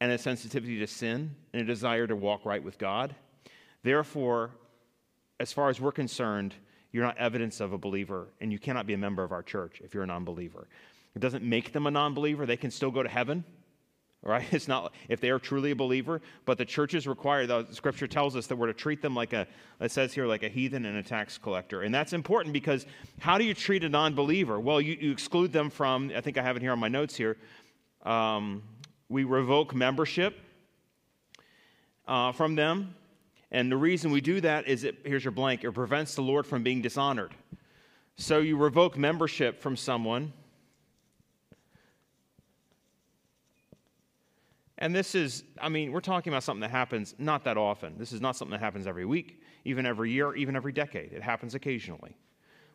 and 0.00 0.12
a 0.12 0.18
sensitivity 0.18 0.78
to 0.78 0.86
sin 0.86 1.34
and 1.52 1.62
a 1.62 1.64
desire 1.64 2.06
to 2.06 2.16
walk 2.16 2.44
right 2.44 2.62
with 2.62 2.78
God. 2.78 3.14
Therefore, 3.82 4.50
as 5.40 5.52
far 5.52 5.68
as 5.68 5.80
we're 5.80 5.92
concerned, 5.92 6.54
you're 6.92 7.04
not 7.04 7.16
evidence 7.18 7.60
of 7.60 7.72
a 7.72 7.78
believer, 7.78 8.28
and 8.40 8.52
you 8.52 8.58
cannot 8.58 8.86
be 8.86 8.94
a 8.94 8.98
member 8.98 9.24
of 9.24 9.32
our 9.32 9.42
church 9.42 9.80
if 9.82 9.94
you're 9.94 10.02
a 10.02 10.06
non 10.06 10.24
believer. 10.24 10.68
It 11.14 11.20
doesn't 11.20 11.44
make 11.44 11.72
them 11.72 11.86
a 11.86 11.90
non 11.90 12.14
believer, 12.14 12.46
they 12.46 12.56
can 12.56 12.70
still 12.70 12.90
go 12.90 13.02
to 13.02 13.08
heaven 13.08 13.44
right? 14.22 14.44
It's 14.52 14.68
not 14.68 14.92
if 15.08 15.20
they 15.20 15.30
are 15.30 15.38
truly 15.38 15.72
a 15.72 15.76
believer, 15.76 16.20
but 16.44 16.58
the 16.58 16.64
church 16.64 16.94
is 16.94 17.06
required. 17.06 17.48
The 17.48 17.66
scripture 17.72 18.06
tells 18.06 18.36
us 18.36 18.46
that 18.46 18.56
we're 18.56 18.68
to 18.68 18.74
treat 18.74 19.02
them 19.02 19.14
like 19.14 19.32
a, 19.32 19.46
it 19.80 19.90
says 19.90 20.12
here, 20.12 20.26
like 20.26 20.42
a 20.42 20.48
heathen 20.48 20.86
and 20.86 20.96
a 20.96 21.02
tax 21.02 21.38
collector. 21.38 21.82
And 21.82 21.94
that's 21.94 22.12
important 22.12 22.52
because 22.52 22.86
how 23.20 23.38
do 23.38 23.44
you 23.44 23.54
treat 23.54 23.84
a 23.84 23.88
non 23.88 24.14
believer? 24.14 24.58
Well, 24.60 24.80
you, 24.80 24.96
you, 25.00 25.12
exclude 25.12 25.52
them 25.52 25.70
from, 25.70 26.12
I 26.16 26.20
think 26.20 26.38
I 26.38 26.42
have 26.42 26.56
it 26.56 26.62
here 26.62 26.72
on 26.72 26.78
my 26.78 26.88
notes 26.88 27.16
here. 27.16 27.36
Um, 28.04 28.62
we 29.08 29.24
revoke 29.24 29.74
membership 29.74 30.38
uh, 32.06 32.32
from 32.32 32.54
them. 32.54 32.94
And 33.52 33.70
the 33.70 33.76
reason 33.76 34.10
we 34.10 34.20
do 34.20 34.40
that 34.40 34.66
is 34.66 34.82
it, 34.82 34.96
here's 35.04 35.24
your 35.24 35.30
blank, 35.30 35.62
it 35.62 35.70
prevents 35.72 36.16
the 36.16 36.22
Lord 36.22 36.46
from 36.46 36.64
being 36.64 36.82
dishonored. 36.82 37.32
So 38.16 38.38
you 38.38 38.56
revoke 38.56 38.96
membership 38.96 39.60
from 39.60 39.76
someone 39.76 40.32
And 44.82 44.92
this 44.92 45.14
is, 45.14 45.44
I 45.60 45.68
mean, 45.68 45.92
we're 45.92 46.00
talking 46.00 46.32
about 46.32 46.42
something 46.42 46.62
that 46.62 46.72
happens 46.72 47.14
not 47.16 47.44
that 47.44 47.56
often. 47.56 47.94
This 47.98 48.10
is 48.10 48.20
not 48.20 48.34
something 48.34 48.50
that 48.50 48.64
happens 48.64 48.88
every 48.88 49.04
week, 49.04 49.40
even 49.64 49.86
every 49.86 50.10
year, 50.10 50.34
even 50.34 50.56
every 50.56 50.72
decade. 50.72 51.12
It 51.12 51.22
happens 51.22 51.54
occasionally. 51.54 52.16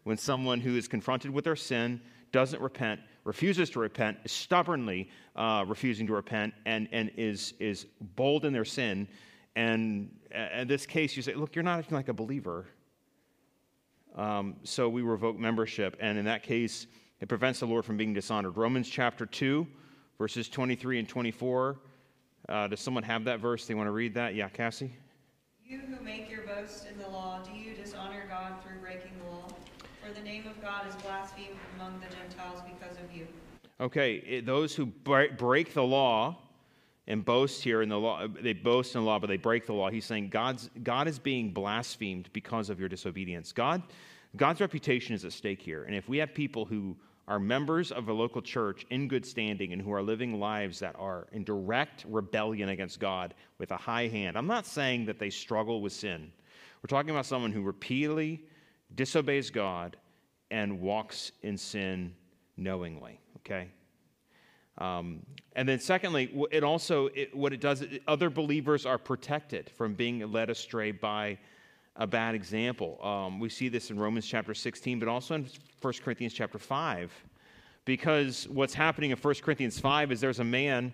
When 0.06 0.16
someone 0.16 0.62
who 0.62 0.78
is 0.78 0.88
confronted 0.88 1.32
with 1.32 1.44
their 1.44 1.58
sin 1.58 2.00
doesn't 2.32 2.62
repent, 2.62 3.02
refuses 3.26 3.70
to 3.72 3.82
repent, 3.82 4.20
is 4.24 4.32
stubbornly 4.32 5.10
uh, 5.36 5.66
refusing 5.68 6.08
to 6.08 6.14
repent, 6.14 6.54
and, 6.66 6.88
and 6.94 7.12
is, 7.18 7.54
is 7.60 7.88
bold 8.16 8.46
in 8.46 8.54
their 8.54 8.64
sin, 8.64 9.06
And 9.58 10.12
in 10.32 10.68
this 10.68 10.86
case, 10.86 11.18
you 11.18 11.24
say, 11.24 11.34
look, 11.34 11.56
you're 11.56 11.64
not 11.64 11.80
acting 11.80 11.98
like 11.98 12.10
a 12.10 12.14
believer. 12.14 12.68
Um, 14.16 14.58
so 14.62 14.88
we 14.88 15.02
revoke 15.02 15.36
membership. 15.36 15.98
And 16.00 16.20
in 16.20 16.26
that 16.26 16.44
case, 16.44 16.86
it 17.22 17.28
prevents 17.28 17.62
the 17.62 17.66
Lord 17.66 17.84
from 17.84 17.98
being 17.98 18.14
dishonored. 18.14 18.56
Romans 18.56 18.88
chapter 18.88 19.26
2, 19.26 19.66
verses 20.20 20.48
23 20.48 21.00
and 21.00 21.10
24. 21.10 21.80
Uh, 22.48 22.68
does 22.68 22.80
someone 22.80 23.02
have 23.02 23.24
that 23.24 23.40
verse? 23.40 23.66
They 23.66 23.74
want 23.74 23.88
to 23.88 23.92
read 23.92 24.14
that? 24.14 24.36
Yeah, 24.36 24.48
Cassie? 24.48 24.96
You 25.66 25.80
who 25.80 26.06
make 26.06 26.30
your 26.30 26.44
boast 26.44 26.86
in 26.86 26.96
the 27.00 27.10
law, 27.10 27.42
do 27.44 27.52
you 27.58 27.74
dishonor 27.74 28.28
God 28.30 28.62
through 28.62 28.80
breaking 28.80 29.14
the 29.26 29.32
law? 29.32 29.48
For 30.06 30.14
the 30.14 30.22
name 30.22 30.46
of 30.46 30.62
God 30.62 30.88
is 30.88 30.96
blasphemed 30.98 31.58
among 31.78 32.00
the 32.00 32.16
Gentiles 32.16 32.62
because 32.64 32.98
of 32.98 33.12
you. 33.12 33.26
Okay, 33.82 34.18
it, 34.18 34.46
those 34.46 34.76
who 34.76 34.86
break 34.86 35.74
the 35.74 35.84
law 35.84 36.38
and 37.08 37.24
boast 37.24 37.64
here 37.64 37.82
in 37.82 37.90
the 37.90 37.98
law, 37.98 38.28
they 38.28 38.54
boast 38.54 38.96
in 38.96 39.02
the 39.02 39.08
law, 39.08 39.18
but 39.18 39.28
they 39.28 39.38
break 39.38 39.66
the 39.66 39.74
law. 39.74 39.90
He's 39.90 40.06
saying 40.06 40.30
God's, 40.30 40.70
God 40.84 41.08
is 41.08 41.20
being 41.20 41.52
blasphemed 41.52 42.30
because 42.34 42.70
of 42.70 42.80
your 42.80 42.90
disobedience. 42.90 43.54
God, 43.54 43.82
God's 44.36 44.60
reputation 44.60 45.16
is 45.16 45.24
at 45.24 45.32
stake 45.32 45.62
here. 45.62 45.86
And 45.86 45.96
if 45.96 46.10
we 46.10 46.18
have 46.18 46.34
people 46.34 46.66
who 46.66 46.98
are 47.28 47.40
members 47.40 47.92
of 47.92 48.08
a 48.08 48.14
local 48.14 48.42
church 48.42 48.86
in 48.90 49.08
good 49.08 49.26
standing 49.26 49.74
and 49.74 49.82
who 49.82 49.92
are 49.94 50.02
living 50.02 50.40
lives 50.40 50.80
that 50.80 50.96
are 50.98 51.28
in 51.32 51.44
direct 51.44 52.06
rebellion 52.08 52.70
against 52.70 53.00
God 53.00 53.34
with 53.58 53.72
a 53.72 53.78
high 53.78 54.08
hand, 54.08 54.38
I'm 54.38 54.48
not 54.48 54.66
saying 54.66 55.06
that 55.06 55.20
they 55.20 55.30
struggle 55.30 55.82
with 55.82 55.94
sin. 55.94 56.32
We're 56.82 56.88
talking 56.88 57.10
about 57.10 57.26
someone 57.26 57.52
who 57.52 57.62
repeatedly 57.62 58.44
disobeys 58.96 59.50
God 59.50 59.98
and 60.52 60.80
walks 60.80 61.32
in 61.42 61.58
sin 61.58 62.14
knowingly, 62.56 63.20
okay? 63.38 63.70
Um, 64.78 65.26
and 65.54 65.68
then, 65.68 65.80
secondly, 65.80 66.32
it 66.52 66.64
also 66.64 67.08
it, 67.08 67.36
what 67.36 67.52
it 67.52 67.62
does, 67.62 67.82
it, 67.82 68.04
other 68.08 68.30
believers 68.30 68.86
are 68.86 68.98
protected 68.98 69.70
from 69.72 69.96
being 69.96 70.32
led 70.32 70.50
astray 70.50 70.92
by 70.92 71.38
a 71.96 72.06
bad 72.06 72.36
example. 72.36 73.04
Um, 73.04 73.40
we 73.40 73.50
see 73.50 73.70
this 73.70 73.90
in 73.90 74.00
Romans 74.00 74.28
chapter 74.28 74.54
16, 74.54 75.00
but 75.00 75.08
also 75.08 75.36
in 75.36 75.48
1 75.82 75.94
Corinthians 76.04 76.34
chapter 76.34 76.60
5, 76.60 77.12
because 77.86 78.48
what's 78.50 78.74
happening 78.74 79.12
in 79.12 79.18
1 79.18 79.36
Corinthians 79.42 79.80
5 79.80 80.12
is 80.12 80.22
there's 80.22 80.40
a 80.40 80.44
man 80.44 80.94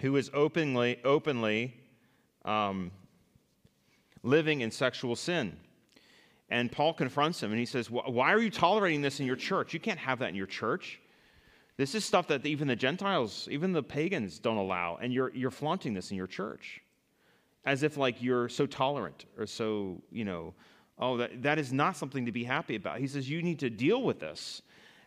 who 0.00 0.16
is 0.16 0.30
openly 0.34 0.98
openly 1.04 1.74
um, 2.44 2.90
living 4.22 4.60
in 4.60 4.70
sexual 4.70 5.16
sin. 5.16 5.56
And 6.48 6.70
Paul 6.70 6.92
confronts 6.92 7.42
him 7.42 7.50
and 7.50 7.58
he 7.58 7.66
says, 7.66 7.90
Why 7.90 8.32
are 8.32 8.38
you 8.38 8.50
tolerating 8.50 9.00
this 9.00 9.20
in 9.20 9.26
your 9.26 9.36
church? 9.36 9.72
You 9.72 9.80
can't 9.80 9.98
have 9.98 10.18
that 10.18 10.28
in 10.28 10.34
your 10.34 10.46
church. 10.46 11.00
This 11.82 11.96
is 11.96 12.04
stuff 12.04 12.28
that 12.28 12.46
even 12.46 12.68
the 12.68 12.76
Gentiles, 12.76 13.48
even 13.50 13.72
the 13.72 13.82
pagans 13.82 14.38
don't 14.38 14.56
allow, 14.56 15.00
and 15.02 15.12
you're, 15.12 15.32
you're 15.34 15.50
flaunting 15.50 15.94
this 15.94 16.12
in 16.12 16.16
your 16.16 16.28
church 16.28 16.80
as 17.64 17.82
if 17.82 17.96
like 17.96 18.22
you're 18.22 18.48
so 18.48 18.66
tolerant 18.66 19.24
or 19.36 19.48
so, 19.48 20.00
you 20.12 20.24
know, 20.24 20.54
oh, 21.00 21.16
that, 21.16 21.42
that 21.42 21.58
is 21.58 21.72
not 21.72 21.96
something 21.96 22.24
to 22.26 22.30
be 22.30 22.44
happy 22.44 22.76
about. 22.76 23.00
He 23.00 23.08
says, 23.08 23.28
you 23.28 23.42
need 23.42 23.58
to 23.58 23.68
deal 23.68 24.00
with 24.00 24.20
this. 24.20 24.62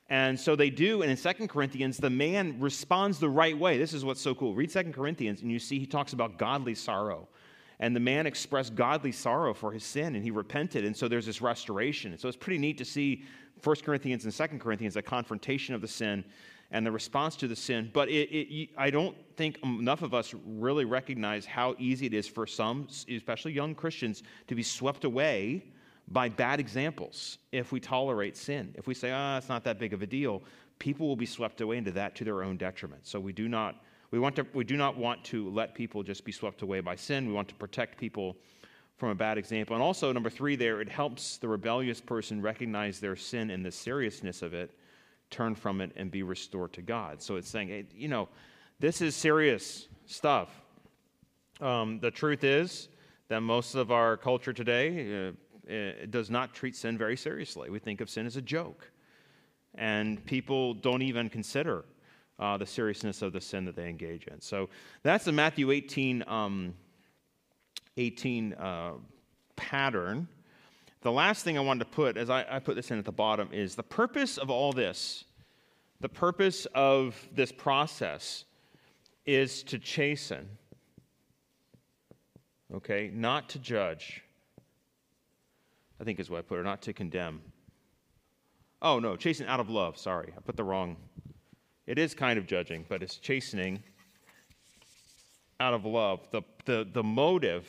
And 0.09 0.37
so 0.37 0.57
they 0.57 0.69
do, 0.69 1.01
and 1.01 1.09
in 1.09 1.15
Second 1.15 1.47
Corinthians, 1.47 1.95
the 1.95 2.09
man 2.09 2.59
responds 2.59 3.19
the 3.19 3.29
right 3.29 3.57
way. 3.57 3.77
This 3.77 3.93
is 3.93 4.03
what's 4.03 4.19
so 4.19 4.35
cool. 4.35 4.53
Read 4.53 4.69
Second 4.69 4.91
Corinthians, 4.91 5.43
and 5.43 5.49
you 5.49 5.59
see 5.59 5.79
he 5.79 5.85
talks 5.85 6.11
about 6.11 6.37
godly 6.37 6.75
sorrow. 6.75 7.29
And 7.79 7.95
the 7.95 8.01
man 8.01 8.27
expressed 8.27 8.75
godly 8.75 9.13
sorrow 9.13 9.53
for 9.53 9.71
his 9.71 9.85
sin, 9.85 10.13
and 10.13 10.25
he 10.25 10.29
repented, 10.29 10.83
and 10.83 10.95
so 10.95 11.07
there's 11.07 11.25
this 11.25 11.41
restoration. 11.41 12.11
And 12.11 12.19
so 12.19 12.27
it's 12.27 12.35
pretty 12.35 12.57
neat 12.57 12.77
to 12.79 12.85
see 12.85 13.23
First 13.61 13.85
Corinthians 13.85 14.25
and 14.25 14.33
Second 14.33 14.59
Corinthians, 14.59 14.97
a 14.97 15.01
confrontation 15.01 15.73
of 15.73 15.79
the 15.79 15.87
sin 15.87 16.25
and 16.71 16.85
the 16.85 16.91
response 16.91 17.35
to 17.37 17.47
the 17.47 17.55
sin. 17.55 17.89
But 17.93 18.09
it, 18.09 18.29
it, 18.31 18.69
I 18.77 18.89
don't 18.89 19.15
think 19.37 19.59
enough 19.63 20.01
of 20.01 20.13
us 20.13 20.33
really 20.45 20.85
recognize 20.85 21.45
how 21.45 21.75
easy 21.77 22.05
it 22.05 22.13
is 22.13 22.27
for 22.27 22.47
some, 22.47 22.87
especially 23.09 23.53
young 23.53 23.75
Christians, 23.75 24.23
to 24.47 24.55
be 24.55 24.63
swept 24.63 25.03
away 25.03 25.63
by 26.07 26.29
bad 26.29 26.59
examples 26.59 27.37
if 27.51 27.71
we 27.71 27.79
tolerate 27.79 28.37
sin. 28.37 28.73
If 28.75 28.87
we 28.87 28.93
say, 28.93 29.11
ah, 29.11 29.35
oh, 29.35 29.37
it's 29.37 29.49
not 29.49 29.63
that 29.63 29.79
big 29.79 29.93
of 29.93 30.01
a 30.01 30.07
deal, 30.07 30.43
people 30.79 31.07
will 31.07 31.15
be 31.15 31.25
swept 31.25 31.61
away 31.61 31.77
into 31.77 31.91
that 31.91 32.15
to 32.15 32.23
their 32.23 32.43
own 32.43 32.57
detriment. 32.57 33.07
So 33.07 33.19
we 33.19 33.33
do 33.33 33.47
not. 33.47 33.83
We, 34.11 34.19
want 34.19 34.35
to, 34.37 34.45
we 34.53 34.63
do 34.63 34.77
not 34.77 34.97
want 34.97 35.23
to 35.25 35.49
let 35.49 35.73
people 35.73 36.03
just 36.03 36.23
be 36.23 36.31
swept 36.31 36.61
away 36.61 36.79
by 36.79 36.95
sin. 36.95 37.27
We 37.27 37.33
want 37.33 37.47
to 37.49 37.55
protect 37.55 37.97
people 37.97 38.37
from 38.97 39.09
a 39.09 39.15
bad 39.15 39.37
example. 39.37 39.75
And 39.75 39.83
also, 39.83 40.11
number 40.13 40.29
three, 40.29 40.55
there, 40.55 40.79
it 40.79 40.87
helps 40.87 41.37
the 41.37 41.47
rebellious 41.47 41.99
person 41.99 42.41
recognize 42.41 42.99
their 42.99 43.15
sin 43.15 43.49
and 43.49 43.65
the 43.65 43.71
seriousness 43.71 44.41
of 44.41 44.53
it 44.53 44.71
turn 45.29 45.55
from 45.55 45.81
it 45.81 45.91
and 45.95 46.11
be 46.11 46.23
restored 46.23 46.73
to 46.73 46.81
God. 46.81 47.21
So 47.21 47.35
it's 47.35 47.49
saying, 47.49 47.69
hey, 47.69 47.85
you 47.93 48.07
know, 48.07 48.29
this 48.79 49.01
is 49.01 49.15
serious 49.15 49.87
stuff. 50.05 50.49
Um, 51.61 51.99
the 51.99 52.11
truth 52.11 52.43
is 52.43 52.89
that 53.29 53.41
most 53.41 53.75
of 53.75 53.91
our 53.91 54.17
culture 54.17 54.53
today 54.53 55.33
uh, 55.69 56.05
does 56.09 56.29
not 56.29 56.53
treat 56.53 56.75
sin 56.75 56.97
very 56.97 57.17
seriously. 57.17 57.69
We 57.69 57.79
think 57.79 58.01
of 58.01 58.09
sin 58.09 58.25
as 58.25 58.35
a 58.35 58.41
joke. 58.41 58.91
And 59.75 60.23
people 60.25 60.73
don't 60.73 61.01
even 61.01 61.29
consider 61.29 61.85
uh, 62.39 62.57
the 62.57 62.65
seriousness 62.65 63.21
of 63.21 63.33
the 63.33 63.41
sin 63.41 63.65
that 63.65 63.75
they 63.75 63.89
engage 63.89 64.27
in. 64.27 64.39
So 64.41 64.69
that's 65.03 65.25
the 65.25 65.31
Matthew 65.31 65.71
18, 65.71 66.23
um, 66.27 66.73
18 67.97 68.53
uh, 68.53 68.91
pattern. 69.55 70.27
The 71.05 71.11
last 71.11 71.43
thing 71.43 71.55
I 71.55 71.61
wanted 71.61 71.81
to 71.81 71.91
put, 71.91 72.17
as 72.17 72.31
I, 72.31 72.47
I 72.49 72.57
put 72.57 72.75
this 72.75 72.89
in 72.89 72.97
at 72.97 73.05
the 73.05 73.11
bottom, 73.11 73.49
is 73.51 73.75
the 73.75 73.83
purpose 73.83 74.39
of 74.39 74.49
all 74.49 74.73
this, 74.73 75.25
the 76.01 76.09
purpose 76.09 76.65
of 76.73 77.15
this 77.31 77.51
process 77.51 78.45
is 79.23 79.61
to 79.65 79.77
chasten, 79.77 80.49
okay, 82.73 83.11
not 83.13 83.49
to 83.49 83.59
judge. 83.59 84.23
I 86.01 86.03
think 86.05 86.19
is 86.19 86.27
what 86.27 86.39
I 86.39 86.41
put, 86.41 86.57
or 86.57 86.63
not 86.63 86.81
to 86.81 86.91
condemn. 86.91 87.39
Oh, 88.81 88.97
no, 88.97 89.15
chasten 89.15 89.45
out 89.45 89.59
of 89.59 89.69
love. 89.69 89.99
Sorry, 89.99 90.33
I 90.35 90.41
put 90.41 90.57
the 90.57 90.63
wrong. 90.63 90.97
It 91.85 91.99
is 91.99 92.15
kind 92.15 92.39
of 92.39 92.47
judging, 92.47 92.83
but 92.89 93.03
it's 93.03 93.17
chastening 93.17 93.83
out 95.59 95.75
of 95.75 95.85
love. 95.85 96.27
The, 96.31 96.41
the, 96.65 96.87
the 96.91 97.03
motive 97.03 97.67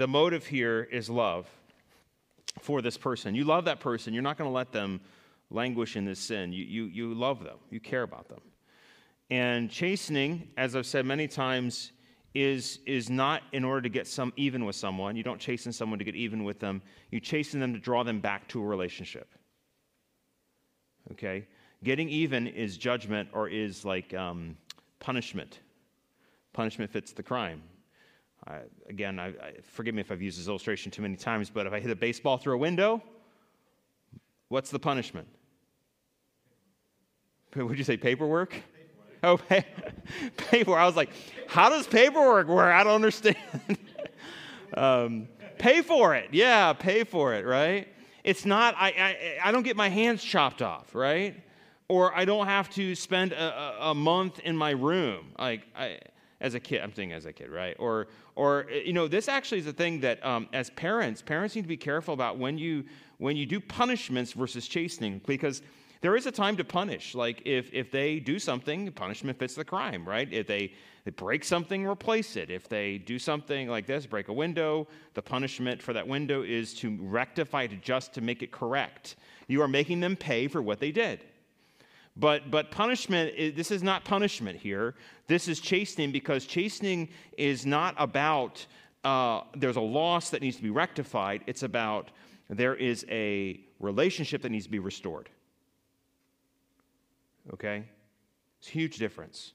the 0.00 0.08
motive 0.08 0.46
here 0.46 0.88
is 0.90 1.10
love 1.10 1.46
for 2.62 2.80
this 2.80 2.96
person. 2.96 3.34
You 3.34 3.44
love 3.44 3.66
that 3.66 3.80
person. 3.80 4.14
You're 4.14 4.22
not 4.22 4.38
going 4.38 4.48
to 4.48 4.54
let 4.54 4.72
them 4.72 5.02
languish 5.50 5.94
in 5.94 6.06
this 6.06 6.18
sin. 6.18 6.54
You, 6.54 6.64
you, 6.64 6.84
you 6.84 7.12
love 7.12 7.44
them, 7.44 7.58
you 7.68 7.80
care 7.80 8.02
about 8.02 8.26
them. 8.30 8.40
And 9.28 9.70
chastening, 9.70 10.48
as 10.56 10.74
I've 10.74 10.86
said 10.86 11.04
many 11.04 11.28
times, 11.28 11.92
is, 12.32 12.78
is 12.86 13.10
not 13.10 13.42
in 13.52 13.62
order 13.62 13.82
to 13.82 13.90
get 13.90 14.06
some 14.06 14.32
even 14.36 14.64
with 14.64 14.74
someone. 14.74 15.16
You 15.16 15.22
don't 15.22 15.38
chasten 15.38 15.70
someone 15.70 15.98
to 15.98 16.04
get 16.06 16.16
even 16.16 16.44
with 16.44 16.60
them. 16.60 16.80
You 17.10 17.20
chasten 17.20 17.60
them 17.60 17.74
to 17.74 17.78
draw 17.78 18.02
them 18.02 18.20
back 18.20 18.48
to 18.48 18.62
a 18.62 18.64
relationship. 18.64 19.28
Okay? 21.12 21.46
Getting 21.84 22.08
even 22.08 22.46
is 22.46 22.78
judgment 22.78 23.28
or 23.34 23.50
is 23.50 23.84
like 23.84 24.14
um, 24.14 24.56
punishment. 24.98 25.58
Punishment 26.54 26.90
fits 26.90 27.12
the 27.12 27.22
crime. 27.22 27.60
I, 28.46 28.60
again, 28.88 29.18
I, 29.18 29.28
I, 29.28 29.52
forgive 29.62 29.94
me 29.94 30.00
if 30.00 30.10
I've 30.10 30.22
used 30.22 30.38
this 30.38 30.48
illustration 30.48 30.90
too 30.90 31.02
many 31.02 31.16
times, 31.16 31.50
but 31.50 31.66
if 31.66 31.72
I 31.72 31.80
hit 31.80 31.90
a 31.90 31.96
baseball 31.96 32.38
through 32.38 32.54
a 32.54 32.58
window, 32.58 33.02
what's 34.48 34.70
the 34.70 34.78
punishment? 34.78 35.28
Would 37.56 37.78
you 37.78 37.84
say 37.84 37.96
paperwork? 37.96 38.54
Oh, 39.22 39.36
paperwork. 40.36 40.80
I 40.80 40.86
was 40.86 40.96
like, 40.96 41.10
how 41.46 41.68
does 41.68 41.86
paperwork 41.86 42.48
work? 42.48 42.72
I 42.72 42.82
don't 42.84 42.94
understand. 42.94 43.36
um, 44.74 45.28
pay 45.58 45.82
for 45.82 46.14
it. 46.14 46.30
Yeah, 46.32 46.72
pay 46.72 47.04
for 47.04 47.34
it, 47.34 47.44
right? 47.44 47.88
It's 48.24 48.46
not, 48.46 48.74
I, 48.78 48.88
I, 48.88 49.48
I 49.48 49.52
don't 49.52 49.62
get 49.62 49.76
my 49.76 49.88
hands 49.88 50.22
chopped 50.22 50.62
off, 50.62 50.94
right? 50.94 51.42
Or 51.88 52.16
I 52.16 52.24
don't 52.24 52.46
have 52.46 52.70
to 52.70 52.94
spend 52.94 53.32
a, 53.32 53.42
a, 53.42 53.90
a 53.90 53.94
month 53.94 54.38
in 54.40 54.56
my 54.56 54.70
room. 54.70 55.32
Like, 55.38 55.66
I, 55.76 55.98
as 56.40 56.54
a 56.54 56.60
kid. 56.60 56.80
I'm 56.80 56.94
saying 56.94 57.12
as 57.12 57.26
a 57.26 57.32
kid, 57.32 57.50
right? 57.50 57.76
Or, 57.78 58.08
or 58.34 58.66
you 58.70 58.92
know, 58.92 59.08
this 59.08 59.28
actually 59.28 59.58
is 59.58 59.66
a 59.66 59.72
thing 59.72 60.00
that 60.00 60.24
um, 60.24 60.48
as 60.52 60.70
parents, 60.70 61.22
parents 61.22 61.54
need 61.54 61.62
to 61.62 61.68
be 61.68 61.76
careful 61.76 62.14
about 62.14 62.38
when 62.38 62.58
you 62.58 62.84
when 63.18 63.36
you 63.36 63.44
do 63.44 63.60
punishments 63.60 64.32
versus 64.32 64.66
chastening, 64.66 65.20
because 65.26 65.60
there 66.00 66.16
is 66.16 66.24
a 66.24 66.32
time 66.32 66.56
to 66.56 66.64
punish. 66.64 67.14
Like 67.14 67.42
if 67.44 67.72
if 67.72 67.90
they 67.90 68.18
do 68.18 68.38
something, 68.38 68.90
punishment 68.92 69.38
fits 69.38 69.54
the 69.54 69.64
crime, 69.64 70.08
right? 70.08 70.32
If 70.32 70.46
they, 70.46 70.72
they 71.04 71.10
break 71.10 71.44
something, 71.44 71.86
replace 71.86 72.36
it. 72.36 72.50
If 72.50 72.68
they 72.68 72.96
do 72.98 73.18
something 73.18 73.68
like 73.68 73.86
this, 73.86 74.06
break 74.06 74.28
a 74.28 74.32
window, 74.32 74.88
the 75.12 75.22
punishment 75.22 75.82
for 75.82 75.92
that 75.92 76.08
window 76.08 76.42
is 76.42 76.72
to 76.74 76.96
rectify 77.02 77.64
it, 77.64 77.82
just 77.82 78.14
to 78.14 78.22
make 78.22 78.42
it 78.42 78.50
correct. 78.50 79.16
You 79.48 79.60
are 79.60 79.68
making 79.68 80.00
them 80.00 80.16
pay 80.16 80.48
for 80.48 80.62
what 80.62 80.80
they 80.80 80.92
did. 80.92 81.26
But, 82.16 82.50
but 82.50 82.70
punishment, 82.70 83.56
this 83.56 83.70
is 83.70 83.82
not 83.82 84.04
punishment 84.04 84.58
here. 84.58 84.94
This 85.26 85.48
is 85.48 85.60
chastening 85.60 86.12
because 86.12 86.44
chastening 86.44 87.08
is 87.38 87.64
not 87.64 87.94
about 87.98 88.66
uh, 89.04 89.42
there's 89.56 89.76
a 89.76 89.80
loss 89.80 90.30
that 90.30 90.42
needs 90.42 90.56
to 90.56 90.62
be 90.62 90.70
rectified. 90.70 91.42
It's 91.46 91.62
about 91.62 92.10
there 92.50 92.74
is 92.74 93.06
a 93.08 93.60
relationship 93.78 94.42
that 94.42 94.50
needs 94.50 94.66
to 94.66 94.70
be 94.70 94.78
restored. 94.78 95.30
Okay? 97.54 97.84
It's 98.58 98.68
a 98.68 98.72
huge 98.72 98.98
difference. 98.98 99.52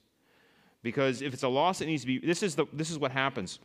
Because 0.82 1.22
if 1.22 1.32
it's 1.32 1.42
a 1.42 1.48
loss, 1.48 1.78
that 1.78 1.86
needs 1.86 2.02
to 2.02 2.06
be. 2.06 2.18
This 2.18 2.42
is, 2.42 2.54
the, 2.54 2.66
this 2.72 2.90
is 2.90 2.98
what 2.98 3.12
happens. 3.12 3.58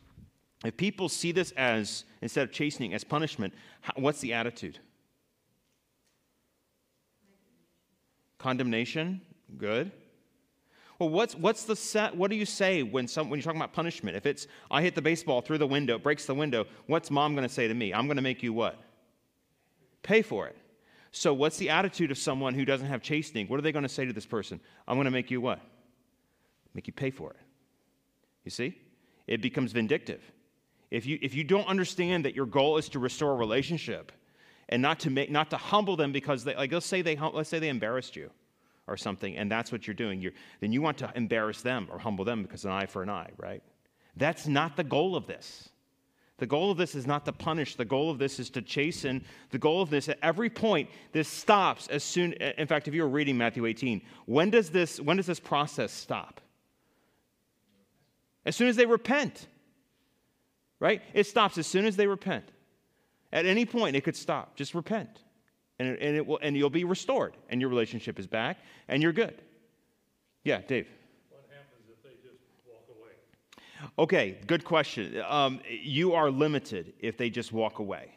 If 0.64 0.78
people 0.78 1.10
see 1.10 1.32
this 1.32 1.52
as, 1.52 2.06
instead 2.22 2.44
of 2.44 2.52
chastening, 2.52 2.94
as 2.94 3.04
punishment, 3.04 3.54
what's 3.96 4.22
the 4.22 4.34
attitude? 4.34 4.80
Condemnation? 8.42 9.22
Good. 9.56 9.92
Well, 10.98 11.10
what's, 11.10 11.36
what's 11.36 11.66
the 11.66 11.76
set? 11.76 12.16
What 12.16 12.32
do 12.32 12.36
you 12.36 12.46
say 12.46 12.82
when, 12.82 13.08
some, 13.08 13.30
when 13.30 13.38
you're 13.38 13.44
talking 13.44 13.60
about 13.60 13.72
punishment? 13.72 14.18
If 14.18 14.26
it's, 14.26 14.48
I 14.72 14.82
hit 14.82 14.96
the 14.96 15.02
baseball 15.02 15.42
through 15.42 15.60
the 15.60 15.68
window, 15.68 16.00
breaks 16.00 16.26
the 16.26 16.34
window, 16.34 16.66
what's 16.88 17.12
mom 17.12 17.36
going 17.36 17.48
to 17.48 17.54
say 17.54 17.68
to 17.68 17.74
me? 17.74 17.94
I'm 17.94 18.08
going 18.08 18.18
to 18.18 18.24
make 18.24 18.42
you 18.42 18.52
what? 18.52 18.80
Pay 20.02 20.24
for 20.24 20.48
it. 20.48 20.58
So, 21.12 21.34
what's 21.34 21.58
the 21.58 21.70
attitude 21.70 22.10
of 22.10 22.18
someone 22.18 22.56
who 22.56 22.66
doesn't 22.66 22.88
have 22.88 23.04
chastening? 23.04 23.48
What 23.48 23.60
are 23.60 23.62
they 23.62 23.72
going 23.72 23.84
to 23.84 23.90
say 23.90 24.06
to 24.06 24.14
this 24.14 24.26
person? 24.26 24.60
I'm 24.88 24.96
going 24.96 25.06
to 25.06 25.12
make 25.12 25.30
you 25.30 25.40
what? 25.40 25.60
Make 26.74 26.88
you 26.88 26.94
pay 26.94 27.12
for 27.12 27.30
it. 27.32 27.40
You 28.44 28.50
see? 28.50 28.76
It 29.28 29.42
becomes 29.42 29.72
vindictive. 29.72 30.22
If 30.90 31.06
you, 31.06 31.20
if 31.22 31.36
you 31.36 31.44
don't 31.44 31.68
understand 31.68 32.26
that 32.26 32.36
your 32.36 32.48
goal 32.48 32.78
is 32.78 32.90
to 32.90 33.00
restore 33.00 33.34
a 33.34 33.36
relationship 33.36 34.12
and 34.72 34.82
not 34.82 35.02
to, 35.02 35.10
make, 35.10 35.30
not 35.30 35.50
to 35.50 35.58
humble 35.58 35.96
them 35.96 36.12
because 36.12 36.44
they, 36.44 36.56
like, 36.56 36.72
let's 36.72 36.86
say 36.86 37.02
they, 37.02 37.18
let's 37.18 37.50
say 37.50 37.60
they 37.60 37.70
embarrassed 37.70 38.16
you 38.16 38.32
or 38.88 38.98
something, 38.98 39.38
and 39.38 39.52
that's 39.52 39.72
what 39.72 39.86
you're 39.86 39.94
doing, 39.94 40.22
you're, 40.22 40.32
then 40.60 40.72
you 40.72 40.82
want 40.82 40.98
to 40.98 41.12
embarrass 41.16 41.62
them 41.62 41.88
or 41.92 42.00
humble 42.00 42.26
them 42.26 42.42
because 42.42 42.66
an 42.66 42.72
eye 42.72 42.86
for 42.86 43.04
an 43.04 43.10
eye, 43.10 43.30
right? 43.38 43.62
That's 44.16 44.48
not 44.48 44.76
the 44.76 44.84
goal 44.84 45.16
of 45.16 45.28
this. 45.28 45.70
The 46.38 46.48
goal 46.48 46.72
of 46.72 46.78
this 46.78 46.96
is 46.96 47.06
not 47.06 47.26
to 47.26 47.32
punish. 47.32 47.76
The 47.76 47.86
goal 47.86 48.10
of 48.10 48.18
this 48.18 48.40
is 48.40 48.50
to 48.52 48.64
chasten. 48.64 49.24
The 49.52 49.60
goal 49.60 49.82
of 49.82 49.92
this, 49.92 50.10
at 50.10 50.18
every 50.24 50.50
point, 50.50 50.90
this 51.12 51.28
stops 51.28 51.88
as 51.88 52.04
soon. 52.04 52.34
In 52.34 52.66
fact, 52.66 52.88
if 52.88 52.96
you 52.96 53.04
were 53.04 53.10
reading 53.10 53.38
Matthew 53.38 53.68
18, 53.68 54.02
when 54.26 54.50
does 54.50 54.72
this, 54.72 55.00
when 55.00 55.18
does 55.18 55.28
this 55.28 55.40
process 55.40 55.92
stop? 55.92 56.42
As 58.44 58.56
soon 58.56 58.70
as 58.70 58.76
they 58.76 58.88
repent, 58.88 59.48
right? 60.80 61.04
It 61.14 61.28
stops 61.28 61.60
as 61.60 61.68
soon 61.68 61.86
as 61.86 61.96
they 61.96 62.08
repent. 62.08 62.52
At 63.34 63.46
any 63.46 63.66
point, 63.66 63.96
it 63.96 64.04
could 64.04 64.16
stop. 64.16 64.56
Just 64.56 64.76
repent 64.76 65.22
and, 65.82 65.98
and, 65.98 66.16
it 66.16 66.26
will, 66.26 66.40
and 66.42 66.56
you'll 66.56 66.70
be 66.70 66.84
restored, 66.84 67.36
and 67.50 67.60
your 67.60 67.70
relationship 67.70 68.20
is 68.20 68.28
back, 68.28 68.58
and 68.88 69.02
you're 69.02 69.12
good. 69.12 69.42
Yeah, 70.44 70.62
Dave. 70.62 70.88
What 71.30 71.46
happens 71.50 71.88
if 71.90 72.04
they 72.04 72.16
just 72.22 72.44
walk 72.68 72.86
away? 72.96 73.94
Okay, 73.98 74.38
good 74.46 74.64
question. 74.64 75.22
Um, 75.28 75.60
you 75.70 76.14
are 76.14 76.30
limited 76.30 76.94
if 77.00 77.18
they 77.18 77.30
just 77.30 77.52
walk 77.52 77.80
away. 77.80 78.12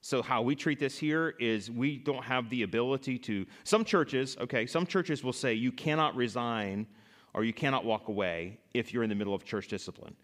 So, 0.00 0.22
how 0.22 0.42
we 0.42 0.54
treat 0.56 0.80
this 0.80 0.98
here 0.98 1.34
is 1.38 1.70
we 1.70 1.98
don't 1.98 2.24
have 2.24 2.50
the 2.50 2.64
ability 2.64 3.18
to. 3.20 3.46
Some 3.62 3.84
churches, 3.84 4.36
okay, 4.40 4.66
some 4.66 4.84
churches 4.84 5.22
will 5.22 5.32
say 5.32 5.54
you 5.54 5.72
cannot 5.72 6.16
resign 6.16 6.86
or 7.32 7.44
you 7.44 7.52
cannot 7.52 7.84
walk 7.84 8.08
away 8.08 8.58
if 8.74 8.92
you're 8.92 9.02
in 9.02 9.08
the 9.08 9.14
middle 9.14 9.34
of 9.34 9.44
church 9.44 9.68
discipline. 9.68 10.14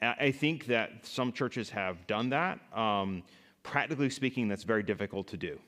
I 0.00 0.30
think 0.30 0.66
that 0.66 1.06
some 1.06 1.32
churches 1.32 1.70
have 1.70 2.06
done 2.06 2.28
that. 2.30 2.60
Um, 2.72 3.22
practically 3.66 4.08
speaking, 4.08 4.46
that's 4.46 4.62
very 4.62 4.84
difficult 4.84 5.26
to 5.26 5.36
do 5.36 5.58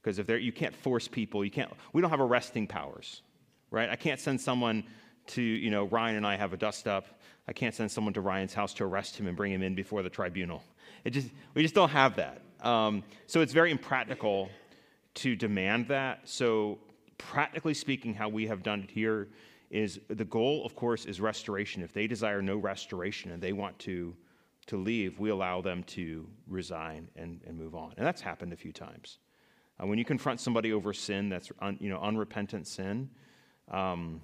because 0.00 0.18
if 0.18 0.28
you 0.28 0.50
can't 0.50 0.74
force 0.74 1.06
people, 1.06 1.44
you 1.44 1.50
can't. 1.50 1.70
We 1.92 2.00
don't 2.00 2.10
have 2.10 2.20
arresting 2.20 2.66
powers, 2.66 3.20
right? 3.70 3.90
I 3.90 3.96
can't 3.96 4.18
send 4.18 4.40
someone 4.40 4.82
to 5.28 5.42
you 5.42 5.70
know 5.70 5.84
Ryan 5.84 6.16
and 6.16 6.26
I 6.26 6.36
have 6.36 6.54
a 6.54 6.56
dust 6.56 6.88
up. 6.88 7.20
I 7.46 7.52
can't 7.52 7.74
send 7.74 7.90
someone 7.90 8.14
to 8.14 8.22
Ryan's 8.22 8.54
house 8.54 8.72
to 8.74 8.84
arrest 8.84 9.18
him 9.18 9.26
and 9.26 9.36
bring 9.36 9.52
him 9.52 9.62
in 9.62 9.74
before 9.74 10.02
the 10.02 10.08
tribunal. 10.08 10.64
It 11.04 11.10
just 11.10 11.28
we 11.54 11.62
just 11.62 11.74
don't 11.74 11.90
have 11.90 12.16
that. 12.16 12.40
Um, 12.62 13.04
so 13.26 13.42
it's 13.42 13.52
very 13.52 13.70
impractical 13.70 14.48
to 15.14 15.36
demand 15.36 15.88
that. 15.88 16.20
So 16.24 16.78
practically 17.18 17.74
speaking, 17.74 18.14
how 18.14 18.30
we 18.30 18.46
have 18.46 18.62
done 18.62 18.80
it 18.84 18.90
here 18.90 19.28
is 19.70 20.00
the 20.08 20.24
goal, 20.24 20.64
of 20.64 20.74
course, 20.74 21.04
is 21.04 21.20
restoration. 21.20 21.82
If 21.82 21.92
they 21.92 22.06
desire 22.06 22.40
no 22.40 22.56
restoration 22.56 23.32
and 23.32 23.42
they 23.42 23.52
want 23.52 23.78
to 23.80 24.16
to 24.66 24.76
leave, 24.76 25.18
we 25.18 25.30
allow 25.30 25.60
them 25.60 25.82
to 25.84 26.26
resign 26.46 27.08
and, 27.16 27.40
and 27.46 27.58
move 27.58 27.74
on. 27.74 27.94
And 27.96 28.06
that's 28.06 28.20
happened 28.20 28.52
a 28.52 28.56
few 28.56 28.72
times. 28.72 29.18
Uh, 29.80 29.86
when 29.86 29.98
you 29.98 30.04
confront 30.04 30.40
somebody 30.40 30.72
over 30.72 30.92
sin 30.92 31.28
that's 31.28 31.50
un, 31.60 31.76
you 31.80 31.88
know, 31.88 31.98
unrepentant 32.00 32.66
sin, 32.66 33.10
um, 33.70 34.20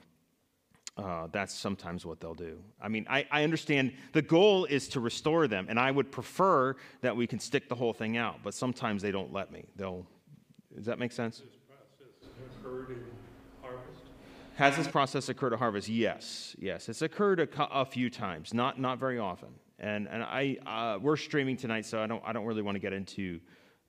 uh, 0.96 1.28
that's 1.30 1.54
sometimes 1.54 2.04
what 2.04 2.20
they'll 2.20 2.34
do. 2.34 2.58
I 2.80 2.88
mean, 2.88 3.06
I, 3.08 3.26
I, 3.30 3.44
understand 3.44 3.92
the 4.12 4.22
goal 4.22 4.64
is 4.64 4.88
to 4.88 5.00
restore 5.00 5.46
them, 5.46 5.66
and 5.68 5.78
I 5.78 5.92
would 5.92 6.10
prefer 6.10 6.74
that 7.02 7.16
we 7.16 7.26
can 7.26 7.38
stick 7.38 7.68
the 7.68 7.76
whole 7.76 7.92
thing 7.92 8.16
out, 8.16 8.40
but 8.42 8.52
sometimes 8.52 9.00
they 9.00 9.12
don't 9.12 9.32
let 9.32 9.52
me. 9.52 9.66
They'll, 9.76 10.06
does 10.74 10.86
that 10.86 10.98
make 10.98 11.12
sense? 11.12 11.38
This 11.38 11.46
process 11.68 12.32
occurred 12.60 12.90
in 12.90 13.04
harvest? 13.62 14.02
Has 14.56 14.76
this 14.76 14.88
process 14.88 15.28
occurred 15.28 15.52
at 15.52 15.60
harvest? 15.60 15.88
Yes, 15.88 16.56
yes. 16.58 16.88
It's 16.88 17.02
occurred 17.02 17.38
a, 17.38 17.68
a 17.72 17.84
few 17.84 18.10
times, 18.10 18.52
not, 18.52 18.80
not 18.80 18.98
very 18.98 19.20
often. 19.20 19.50
And, 19.78 20.08
and 20.08 20.22
I, 20.22 20.56
uh, 20.66 20.98
we're 21.00 21.16
streaming 21.16 21.56
tonight, 21.56 21.86
so 21.86 22.02
I 22.02 22.06
don't, 22.06 22.22
I 22.26 22.32
don't 22.32 22.46
really 22.46 22.62
want 22.62 22.74
to 22.74 22.80
get 22.80 22.92
into 22.92 23.40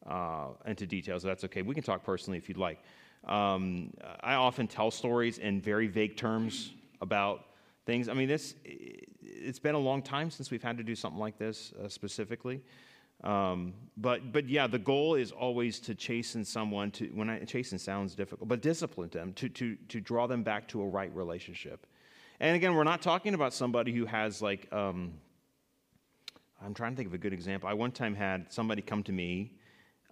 uh, 0.07 0.47
into 0.65 0.85
details. 0.85 1.23
That's 1.23 1.43
okay. 1.45 1.61
We 1.61 1.75
can 1.75 1.83
talk 1.83 2.03
personally 2.03 2.37
if 2.37 2.47
you'd 2.47 2.57
like. 2.57 2.79
Um, 3.25 3.91
I 4.21 4.35
often 4.35 4.67
tell 4.67 4.91
stories 4.91 5.37
in 5.37 5.61
very 5.61 5.87
vague 5.87 6.15
terms 6.15 6.73
about 7.01 7.45
things. 7.85 8.07
I 8.07 8.13
mean, 8.13 8.27
this 8.27 8.55
it's 8.63 9.59
been 9.59 9.75
a 9.75 9.79
long 9.79 10.01
time 10.01 10.31
since 10.31 10.51
we've 10.51 10.63
had 10.63 10.77
to 10.77 10.83
do 10.83 10.95
something 10.95 11.19
like 11.19 11.37
this 11.37 11.73
uh, 11.73 11.89
specifically. 11.89 12.61
Um, 13.23 13.73
but 13.97 14.31
but 14.31 14.47
yeah, 14.47 14.67
the 14.67 14.79
goal 14.79 15.15
is 15.15 15.31
always 15.31 15.79
to 15.81 15.95
chasten 15.95 16.45
someone 16.45 16.91
to 16.91 17.07
when 17.07 17.29
I 17.29 17.43
chasten 17.43 17.77
sounds 17.77 18.15
difficult, 18.15 18.47
but 18.47 18.61
discipline 18.61 19.09
them 19.09 19.33
to 19.33 19.49
to 19.49 19.75
to 19.89 19.99
draw 19.99 20.27
them 20.27 20.43
back 20.43 20.67
to 20.69 20.81
a 20.81 20.87
right 20.87 21.13
relationship. 21.13 21.85
And 22.39 22.55
again, 22.55 22.73
we're 22.73 22.85
not 22.85 23.01
talking 23.01 23.33
about 23.33 23.53
somebody 23.53 23.91
who 23.91 24.05
has 24.05 24.41
like 24.41 24.71
um, 24.71 25.11
I'm 26.63 26.73
trying 26.73 26.93
to 26.93 26.97
think 26.97 27.07
of 27.07 27.13
a 27.13 27.17
good 27.17 27.33
example. 27.33 27.69
I 27.69 27.73
one 27.73 27.91
time 27.91 28.15
had 28.15 28.51
somebody 28.51 28.81
come 28.81 29.03
to 29.03 29.11
me 29.11 29.53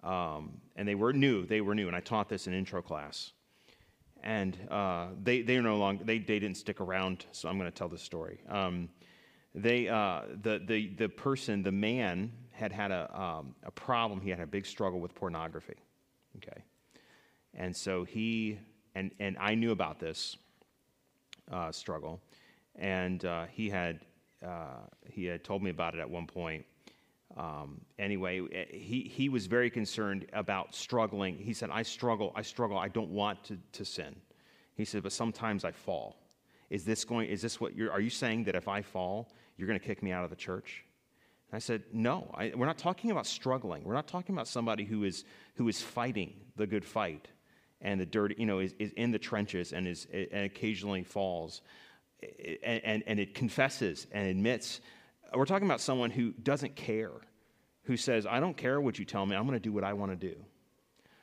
um, 0.02 0.60
and 0.76 0.86
they 0.86 0.94
were 0.94 1.12
new. 1.12 1.44
They 1.46 1.60
were 1.60 1.74
new, 1.74 1.88
and 1.88 1.96
I 1.96 2.00
taught 2.00 2.28
this 2.28 2.46
in 2.46 2.54
intro 2.54 2.82
class. 2.82 3.32
And 4.22 4.56
uh, 4.70 5.08
they 5.22 5.42
they 5.42 5.60
no 5.60 5.76
longer 5.76 6.04
they, 6.04 6.18
they 6.18 6.38
didn't 6.38 6.56
stick 6.56 6.80
around. 6.80 7.26
So 7.32 7.48
I'm 7.48 7.58
going 7.58 7.70
to 7.70 7.76
tell 7.76 7.88
this 7.88 8.02
story. 8.02 8.40
Um, 8.48 8.88
they 9.54 9.88
uh, 9.88 10.22
the 10.42 10.60
the 10.66 10.94
the 10.94 11.08
person 11.08 11.62
the 11.62 11.72
man 11.72 12.32
had 12.52 12.72
had 12.72 12.90
a 12.90 13.20
um, 13.20 13.54
a 13.62 13.70
problem. 13.70 14.20
He 14.20 14.30
had 14.30 14.40
a 14.40 14.46
big 14.46 14.66
struggle 14.66 15.00
with 15.00 15.14
pornography. 15.14 15.76
Okay, 16.36 16.62
and 17.54 17.74
so 17.74 18.04
he 18.04 18.58
and 18.94 19.12
and 19.20 19.36
I 19.38 19.54
knew 19.54 19.70
about 19.70 20.00
this 20.00 20.36
uh, 21.50 21.70
struggle, 21.70 22.20
and 22.74 23.24
uh, 23.24 23.46
he 23.46 23.70
had 23.70 24.00
uh, 24.46 24.86
he 25.06 25.24
had 25.24 25.44
told 25.44 25.62
me 25.62 25.70
about 25.70 25.94
it 25.94 26.00
at 26.00 26.08
one 26.08 26.26
point 26.26 26.64
um, 27.36 27.80
anyway, 27.98 28.40
eh, 28.52 28.64
he, 28.70 29.02
he 29.02 29.28
was 29.28 29.46
very 29.46 29.70
concerned 29.70 30.26
about 30.32 30.74
struggling. 30.74 31.36
He 31.36 31.52
said, 31.52 31.70
I 31.70 31.82
struggle, 31.82 32.32
I 32.34 32.42
struggle, 32.42 32.78
I 32.78 32.88
don't 32.88 33.10
want 33.10 33.44
to, 33.44 33.58
to 33.72 33.84
sin. 33.84 34.16
He 34.74 34.84
said, 34.84 35.02
but 35.02 35.12
sometimes 35.12 35.64
I 35.64 35.72
fall. 35.72 36.16
Is 36.70 36.84
this 36.84 37.04
going, 37.04 37.28
is 37.28 37.42
this 37.42 37.60
what 37.60 37.74
you're, 37.74 37.92
are 37.92 38.00
you 38.00 38.10
saying 38.10 38.44
that 38.44 38.54
if 38.54 38.68
I 38.68 38.82
fall, 38.82 39.32
you're 39.56 39.68
going 39.68 39.78
to 39.78 39.84
kick 39.84 40.02
me 40.02 40.12
out 40.12 40.24
of 40.24 40.30
the 40.30 40.36
church? 40.36 40.84
And 41.50 41.56
I 41.56 41.60
said, 41.60 41.82
no, 41.92 42.30
I, 42.34 42.52
we're 42.54 42.66
not 42.66 42.78
talking 42.78 43.10
about 43.10 43.26
struggling. 43.26 43.84
We're 43.84 43.94
not 43.94 44.08
talking 44.08 44.34
about 44.34 44.48
somebody 44.48 44.84
who 44.84 45.04
is, 45.04 45.24
who 45.54 45.68
is 45.68 45.80
fighting 45.80 46.34
the 46.56 46.66
good 46.66 46.84
fight 46.84 47.28
and 47.80 48.00
the 48.00 48.06
dirty, 48.06 48.34
you 48.38 48.46
know, 48.46 48.58
is, 48.58 48.74
is 48.78 48.90
in 48.92 49.12
the 49.12 49.18
trenches 49.18 49.72
and, 49.72 49.86
is, 49.86 50.06
and 50.12 50.44
occasionally 50.44 51.04
falls 51.04 51.62
and, 52.62 52.80
and, 52.84 53.02
and 53.06 53.20
it 53.20 53.34
confesses 53.34 54.06
and 54.12 54.26
admits 54.28 54.80
we're 55.34 55.44
talking 55.44 55.66
about 55.66 55.80
someone 55.80 56.10
who 56.10 56.32
doesn't 56.32 56.74
care, 56.76 57.12
who 57.82 57.96
says, 57.96 58.26
I 58.26 58.40
don't 58.40 58.56
care 58.56 58.80
what 58.80 58.98
you 58.98 59.04
tell 59.04 59.26
me, 59.26 59.36
I'm 59.36 59.46
going 59.46 59.58
to 59.58 59.62
do 59.62 59.72
what 59.72 59.84
I 59.84 59.92
want 59.92 60.12
to 60.12 60.16
do. 60.16 60.36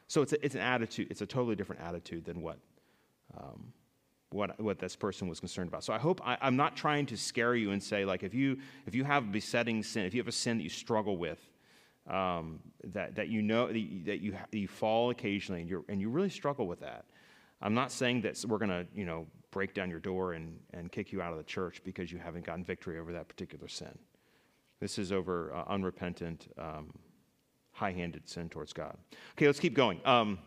So 0.08 0.22
it's, 0.22 0.34
a, 0.34 0.46
it's 0.46 0.56
an 0.56 0.62
attitude, 0.62 1.08
it's 1.10 1.22
a 1.22 1.26
totally 1.26 1.56
different 1.56 1.82
attitude 1.82 2.26
than 2.26 2.42
what, 2.42 2.60
um, 3.36 3.74
what, 4.30 4.60
what 4.60 4.80
this 4.80 4.96
person 4.96 5.28
was 5.28 5.40
concerned 5.40 5.68
about. 5.68 5.84
So 5.84 5.94
I 5.94 5.98
hope 5.98 6.22
I, 6.24 6.38
am 6.42 6.56
not 6.56 6.76
trying 6.76 7.08
to 7.08 7.18
scare 7.18 7.56
you 7.56 7.72
and 7.72 7.82
say, 7.82 8.06
like, 8.06 8.22
if 8.22 8.34
you, 8.34 8.58
if 8.86 8.94
you 8.94 9.04
have 9.04 9.24
a 9.24 9.28
besetting 9.28 9.82
sin, 9.82 10.06
if 10.06 10.14
you 10.14 10.22
have 10.22 10.28
a 10.28 10.32
sin 10.32 10.58
that 10.58 10.64
you 10.64 10.70
struggle 10.70 11.18
with, 11.18 11.40
um, 12.08 12.60
that, 12.84 13.16
that 13.16 13.30
you 13.30 13.42
know 13.42 13.66
that 13.68 13.80
you, 13.80 14.04
that 14.04 14.20
you, 14.20 14.38
you 14.52 14.68
fall 14.68 15.10
occasionally 15.10 15.62
and, 15.62 15.70
you 15.70 15.84
and 15.90 16.00
you 16.00 16.10
really 16.10 16.30
struggle 16.30 16.68
with 16.68 16.82
that. 16.82 17.06
I'm 17.62 17.74
not 17.74 17.92
saying 17.92 18.22
that 18.22 18.44
we're 18.48 18.60
going 18.60 18.70
to, 18.70 18.86
you 18.94 19.06
know, 19.06 19.26
break 19.56 19.74
down 19.74 19.90
your 19.90 20.02
door 20.02 20.34
and, 20.34 20.60
and 20.74 20.92
kick 20.92 21.14
you 21.14 21.22
out 21.22 21.32
of 21.32 21.38
the 21.38 21.44
church 21.46 21.82
because 21.86 22.12
you 22.12 22.18
haven't 22.18 22.46
gotten 22.46 22.62
victory 22.62 23.00
over 23.00 23.14
that 23.14 23.30
particular 23.30 23.70
sin. 23.70 23.98
This 24.82 25.00
is 25.00 25.14
over 25.14 25.54
uh, 25.56 25.64
unrepentant, 25.70 26.54
um, 26.58 26.92
high 27.72 27.94
handed 27.94 28.28
sin 28.28 28.50
towards 28.50 28.74
God. 28.74 28.98
Okay, 29.32 29.48
let's 29.48 29.62
keep 29.62 29.74
going. 29.74 30.06
Um, 30.06 30.40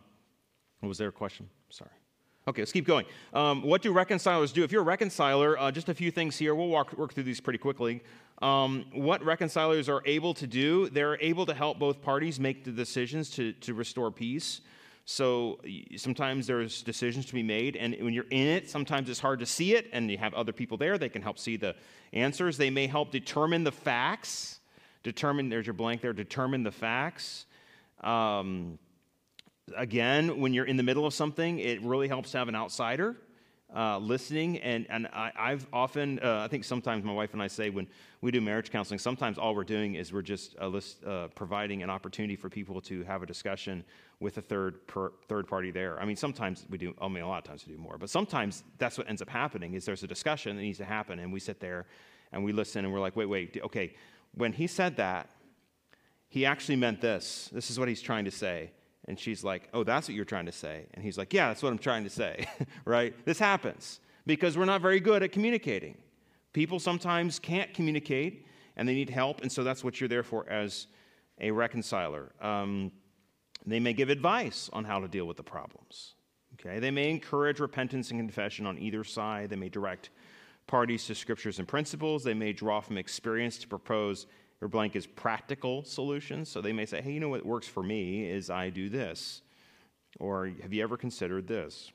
was 0.82 0.98
there 0.98 1.08
a 1.08 1.12
question? 1.12 1.48
Sorry. 1.70 1.90
Okay, 2.46 2.60
let's 2.60 2.70
keep 2.70 2.86
going. 2.86 3.06
Um, 3.32 3.62
what 3.62 3.80
do 3.80 3.94
reconcilers 3.94 4.52
do? 4.52 4.62
If 4.62 4.72
you're 4.72 4.82
a 4.82 4.84
reconciler, 4.84 5.58
uh, 5.58 5.72
just 5.72 5.88
a 5.88 5.94
few 5.94 6.10
things 6.10 6.36
here. 6.36 6.54
We'll 6.54 6.68
walk, 6.68 6.92
work 6.98 7.14
through 7.14 7.24
these 7.24 7.40
pretty 7.40 7.58
quickly. 7.58 8.02
Um, 8.42 8.84
what 8.92 9.24
reconcilers 9.24 9.88
are 9.88 10.02
able 10.04 10.34
to 10.34 10.46
do, 10.46 10.90
they're 10.90 11.18
able 11.22 11.46
to 11.46 11.54
help 11.54 11.78
both 11.78 12.02
parties 12.02 12.38
make 12.38 12.62
the 12.62 12.72
decisions 12.72 13.30
to, 13.30 13.54
to 13.54 13.72
restore 13.72 14.10
peace. 14.10 14.60
So 15.10 15.58
sometimes 15.96 16.46
there's 16.46 16.82
decisions 16.82 17.24
to 17.24 17.34
be 17.34 17.42
made, 17.42 17.76
and 17.76 17.96
when 18.02 18.12
you're 18.12 18.26
in 18.30 18.46
it, 18.46 18.68
sometimes 18.68 19.08
it's 19.08 19.18
hard 19.18 19.40
to 19.40 19.46
see 19.46 19.74
it, 19.74 19.88
and 19.94 20.10
you 20.10 20.18
have 20.18 20.34
other 20.34 20.52
people 20.52 20.76
there. 20.76 20.98
They 20.98 21.08
can 21.08 21.22
help 21.22 21.38
see 21.38 21.56
the 21.56 21.76
answers. 22.12 22.58
They 22.58 22.68
may 22.68 22.86
help 22.86 23.10
determine 23.10 23.64
the 23.64 23.72
facts. 23.72 24.60
Determine, 25.02 25.48
there's 25.48 25.66
your 25.66 25.72
blank 25.72 26.02
there, 26.02 26.12
determine 26.12 26.62
the 26.62 26.70
facts. 26.70 27.46
Um, 28.02 28.78
again, 29.74 30.40
when 30.40 30.52
you're 30.52 30.66
in 30.66 30.76
the 30.76 30.82
middle 30.82 31.06
of 31.06 31.14
something, 31.14 31.58
it 31.58 31.80
really 31.80 32.08
helps 32.08 32.32
to 32.32 32.38
have 32.38 32.48
an 32.48 32.54
outsider 32.54 33.16
uh, 33.74 33.98
listening. 33.98 34.58
And, 34.58 34.86
and 34.88 35.08
I, 35.12 35.50
have 35.50 35.66
often, 35.72 36.18
uh, 36.20 36.40
I 36.44 36.48
think 36.48 36.64
sometimes 36.64 37.04
my 37.04 37.12
wife 37.12 37.32
and 37.32 37.42
I 37.42 37.48
say 37.48 37.70
when 37.70 37.86
we 38.20 38.30
do 38.30 38.40
marriage 38.40 38.70
counseling, 38.70 38.98
sometimes 38.98 39.38
all 39.38 39.54
we're 39.54 39.64
doing 39.64 39.94
is 39.94 40.12
we're 40.12 40.22
just 40.22 40.56
uh, 40.60 40.66
list, 40.68 41.04
uh, 41.04 41.28
providing 41.34 41.82
an 41.82 41.90
opportunity 41.90 42.36
for 42.36 42.48
people 42.48 42.80
to 42.82 43.02
have 43.04 43.22
a 43.22 43.26
discussion 43.26 43.84
with 44.20 44.38
a 44.38 44.42
third, 44.42 44.86
per, 44.86 45.12
third 45.28 45.46
party 45.46 45.70
there. 45.70 46.00
I 46.00 46.04
mean, 46.04 46.16
sometimes 46.16 46.66
we 46.68 46.78
do, 46.78 46.94
I 47.00 47.08
mean, 47.08 47.22
a 47.22 47.28
lot 47.28 47.38
of 47.38 47.44
times 47.44 47.64
we 47.66 47.74
do 47.74 47.78
more, 47.80 47.98
but 47.98 48.10
sometimes 48.10 48.64
that's 48.78 48.98
what 48.98 49.08
ends 49.08 49.22
up 49.22 49.28
happening 49.28 49.74
is 49.74 49.84
there's 49.84 50.02
a 50.02 50.08
discussion 50.08 50.56
that 50.56 50.62
needs 50.62 50.78
to 50.78 50.84
happen, 50.84 51.18
and 51.18 51.32
we 51.32 51.40
sit 51.40 51.60
there 51.60 51.86
and 52.32 52.44
we 52.44 52.52
listen 52.52 52.84
and 52.84 52.92
we're 52.92 53.00
like, 53.00 53.16
wait, 53.16 53.26
wait, 53.26 53.58
okay, 53.62 53.94
when 54.34 54.52
he 54.52 54.66
said 54.66 54.96
that, 54.96 55.30
he 56.28 56.44
actually 56.44 56.76
meant 56.76 57.00
this. 57.00 57.48
This 57.52 57.70
is 57.70 57.78
what 57.78 57.88
he's 57.88 58.02
trying 58.02 58.26
to 58.26 58.30
say. 58.30 58.70
And 59.08 59.18
she's 59.18 59.42
like, 59.42 59.68
Oh, 59.74 59.82
that's 59.82 60.06
what 60.06 60.14
you're 60.14 60.24
trying 60.24 60.46
to 60.46 60.52
say. 60.52 60.86
And 60.94 61.02
he's 61.02 61.18
like, 61.18 61.32
Yeah, 61.32 61.48
that's 61.48 61.62
what 61.62 61.72
I'm 61.72 61.78
trying 61.78 62.04
to 62.04 62.10
say, 62.10 62.46
right? 62.84 63.12
This 63.24 63.40
happens 63.40 63.98
because 64.26 64.56
we're 64.56 64.66
not 64.66 64.80
very 64.80 65.00
good 65.00 65.24
at 65.24 65.32
communicating. 65.32 65.96
People 66.52 66.78
sometimes 66.78 67.40
can't 67.40 67.74
communicate 67.74 68.46
and 68.76 68.88
they 68.88 68.94
need 68.94 69.10
help. 69.10 69.40
And 69.40 69.50
so 69.50 69.64
that's 69.64 69.82
what 69.82 70.00
you're 70.00 70.08
there 70.08 70.22
for 70.22 70.48
as 70.48 70.86
a 71.40 71.50
reconciler. 71.50 72.30
Um, 72.40 72.92
they 73.66 73.80
may 73.80 73.92
give 73.92 74.08
advice 74.08 74.70
on 74.72 74.84
how 74.84 75.00
to 75.00 75.08
deal 75.08 75.26
with 75.26 75.36
the 75.36 75.42
problems. 75.42 76.14
Okay? 76.54 76.78
They 76.78 76.90
may 76.90 77.10
encourage 77.10 77.60
repentance 77.60 78.10
and 78.10 78.20
confession 78.20 78.66
on 78.66 78.78
either 78.78 79.04
side. 79.04 79.50
They 79.50 79.56
may 79.56 79.68
direct 79.68 80.10
parties 80.66 81.06
to 81.06 81.14
scriptures 81.14 81.58
and 81.58 81.66
principles. 81.66 82.22
They 82.22 82.34
may 82.34 82.52
draw 82.52 82.80
from 82.80 82.98
experience 82.98 83.58
to 83.58 83.68
propose 83.68 84.26
or 84.60 84.68
blank 84.68 84.96
is 84.96 85.06
practical 85.06 85.84
solutions. 85.84 86.48
So 86.48 86.60
they 86.60 86.72
may 86.72 86.86
say, 86.86 87.00
hey, 87.00 87.12
you 87.12 87.20
know 87.20 87.28
what 87.28 87.44
works 87.46 87.68
for 87.68 87.82
me 87.82 88.28
is 88.28 88.50
I 88.50 88.70
do 88.70 88.88
this. 88.88 89.42
Or 90.18 90.50
have 90.62 90.72
you 90.72 90.82
ever 90.82 90.96
considered 90.96 91.46
this? 91.46 91.92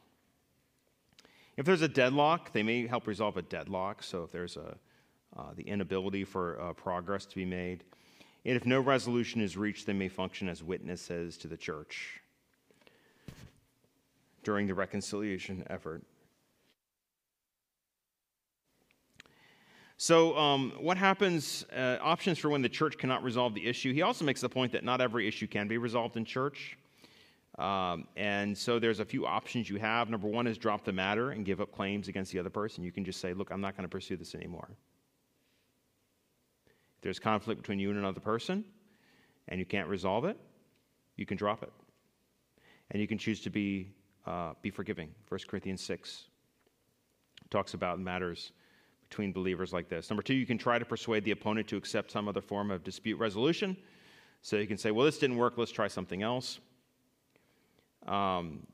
If 1.58 1.66
there's 1.66 1.82
a 1.82 1.88
deadlock, 1.88 2.54
they 2.54 2.64
may 2.64 2.88
help 2.88 3.06
resolve 3.06 3.38
a 3.38 3.42
deadlock. 3.42 4.02
So 4.02 4.24
if 4.24 4.32
there's 4.32 4.58
a, 4.58 4.78
uh, 5.38 5.54
the 5.56 5.64
inability 5.64 6.24
for 6.24 6.60
uh, 6.62 6.74
progress 6.74 7.26
to 7.26 7.36
be 7.36 7.46
made. 7.46 7.84
And 8.46 8.56
if 8.56 8.66
no 8.66 8.80
resolution 8.80 9.42
is 9.42 9.56
reached, 9.56 9.86
they 9.86 9.94
may 9.94 10.10
function 10.10 10.50
as 10.50 10.64
witnesses 10.64 11.38
to 11.38 11.48
the 11.48 11.58
church 11.58 12.22
during 14.44 14.68
the 14.68 14.74
reconciliation 14.74 15.64
effort. 15.70 16.04
So, 19.98 20.36
um, 20.38 20.74
what 20.80 20.98
happens? 20.98 21.66
Uh, 21.76 21.98
options 22.02 22.40
for 22.40 22.50
when 22.50 22.62
the 22.62 22.70
church 22.70 22.98
cannot 22.98 23.24
resolve 23.24 23.54
the 23.54 23.66
issue. 23.66 23.94
He 23.94 24.02
also 24.02 24.26
makes 24.26 24.42
the 24.42 24.50
point 24.50 24.72
that 24.72 24.84
not 24.84 25.02
every 25.02 25.28
issue 25.28 25.48
can 25.48 25.68
be 25.68 25.78
resolved 25.78 26.18
in 26.18 26.26
church. 26.26 26.78
Um, 27.60 28.08
and 28.16 28.58
so 28.58 28.80
there's 28.80 29.00
a 29.00 29.06
few 29.06 29.26
options 29.26 29.70
you 29.70 29.78
have. 29.78 30.10
Number 30.10 30.28
one 30.28 30.48
is 30.48 30.58
drop 30.58 30.84
the 30.84 30.92
matter 30.92 31.32
and 31.32 31.46
give 31.46 31.62
up 31.62 31.72
claims 31.72 32.08
against 32.08 32.32
the 32.32 32.40
other 32.40 32.50
person. 32.50 32.84
You 32.84 32.92
can 32.92 33.06
just 33.06 33.20
say, 33.22 33.34
look, 33.34 33.52
I'm 33.52 33.62
not 33.62 33.78
going 33.78 33.88
to 33.88 33.92
pursue 33.92 34.18
this 34.18 34.34
anymore. 34.34 34.70
If 36.98 37.02
there's 37.02 37.20
conflict 37.20 37.62
between 37.62 37.80
you 37.80 37.90
and 37.92 38.00
another 38.00 38.20
person 38.20 38.66
and 39.48 39.60
you 39.60 39.66
can't 39.66 39.88
resolve 39.88 40.26
it, 40.26 40.38
you 41.16 41.28
can 41.28 41.38
drop 41.38 41.62
it. 41.62 41.72
And 42.90 43.00
you 43.00 43.08
can 43.08 43.20
choose 43.20 43.40
to 43.42 43.52
be, 43.52 43.94
uh, 44.26 44.54
be 44.64 44.72
forgiving. 44.72 45.10
1 45.30 45.42
Corinthians 45.48 45.82
6 45.82 46.26
talks 47.52 47.76
about 47.76 48.00
matters 48.00 48.52
between 49.14 49.32
believers 49.32 49.72
like 49.72 49.90
this. 49.90 50.10
Number 50.10 50.24
two, 50.24 50.34
you 50.34 50.48
can 50.48 50.58
try 50.58 50.80
to 50.80 50.86
persuade 50.86 51.24
the 51.24 51.30
opponent 51.30 51.68
to 51.68 51.78
accept 51.78 52.10
some 52.10 52.28
other 52.28 52.42
form 52.42 52.72
of 52.72 52.84
dispute 52.84 53.20
resolution. 53.20 53.78
So 54.42 54.58
you 54.58 54.66
can 54.66 54.80
say, 54.80 54.90
well, 54.90 55.06
this 55.06 55.20
didn't 55.20 55.38
work, 55.38 55.54
let's 55.56 55.72
try 55.72 55.88
something 55.88 56.24
else. 56.24 56.60
Um, 58.08 58.66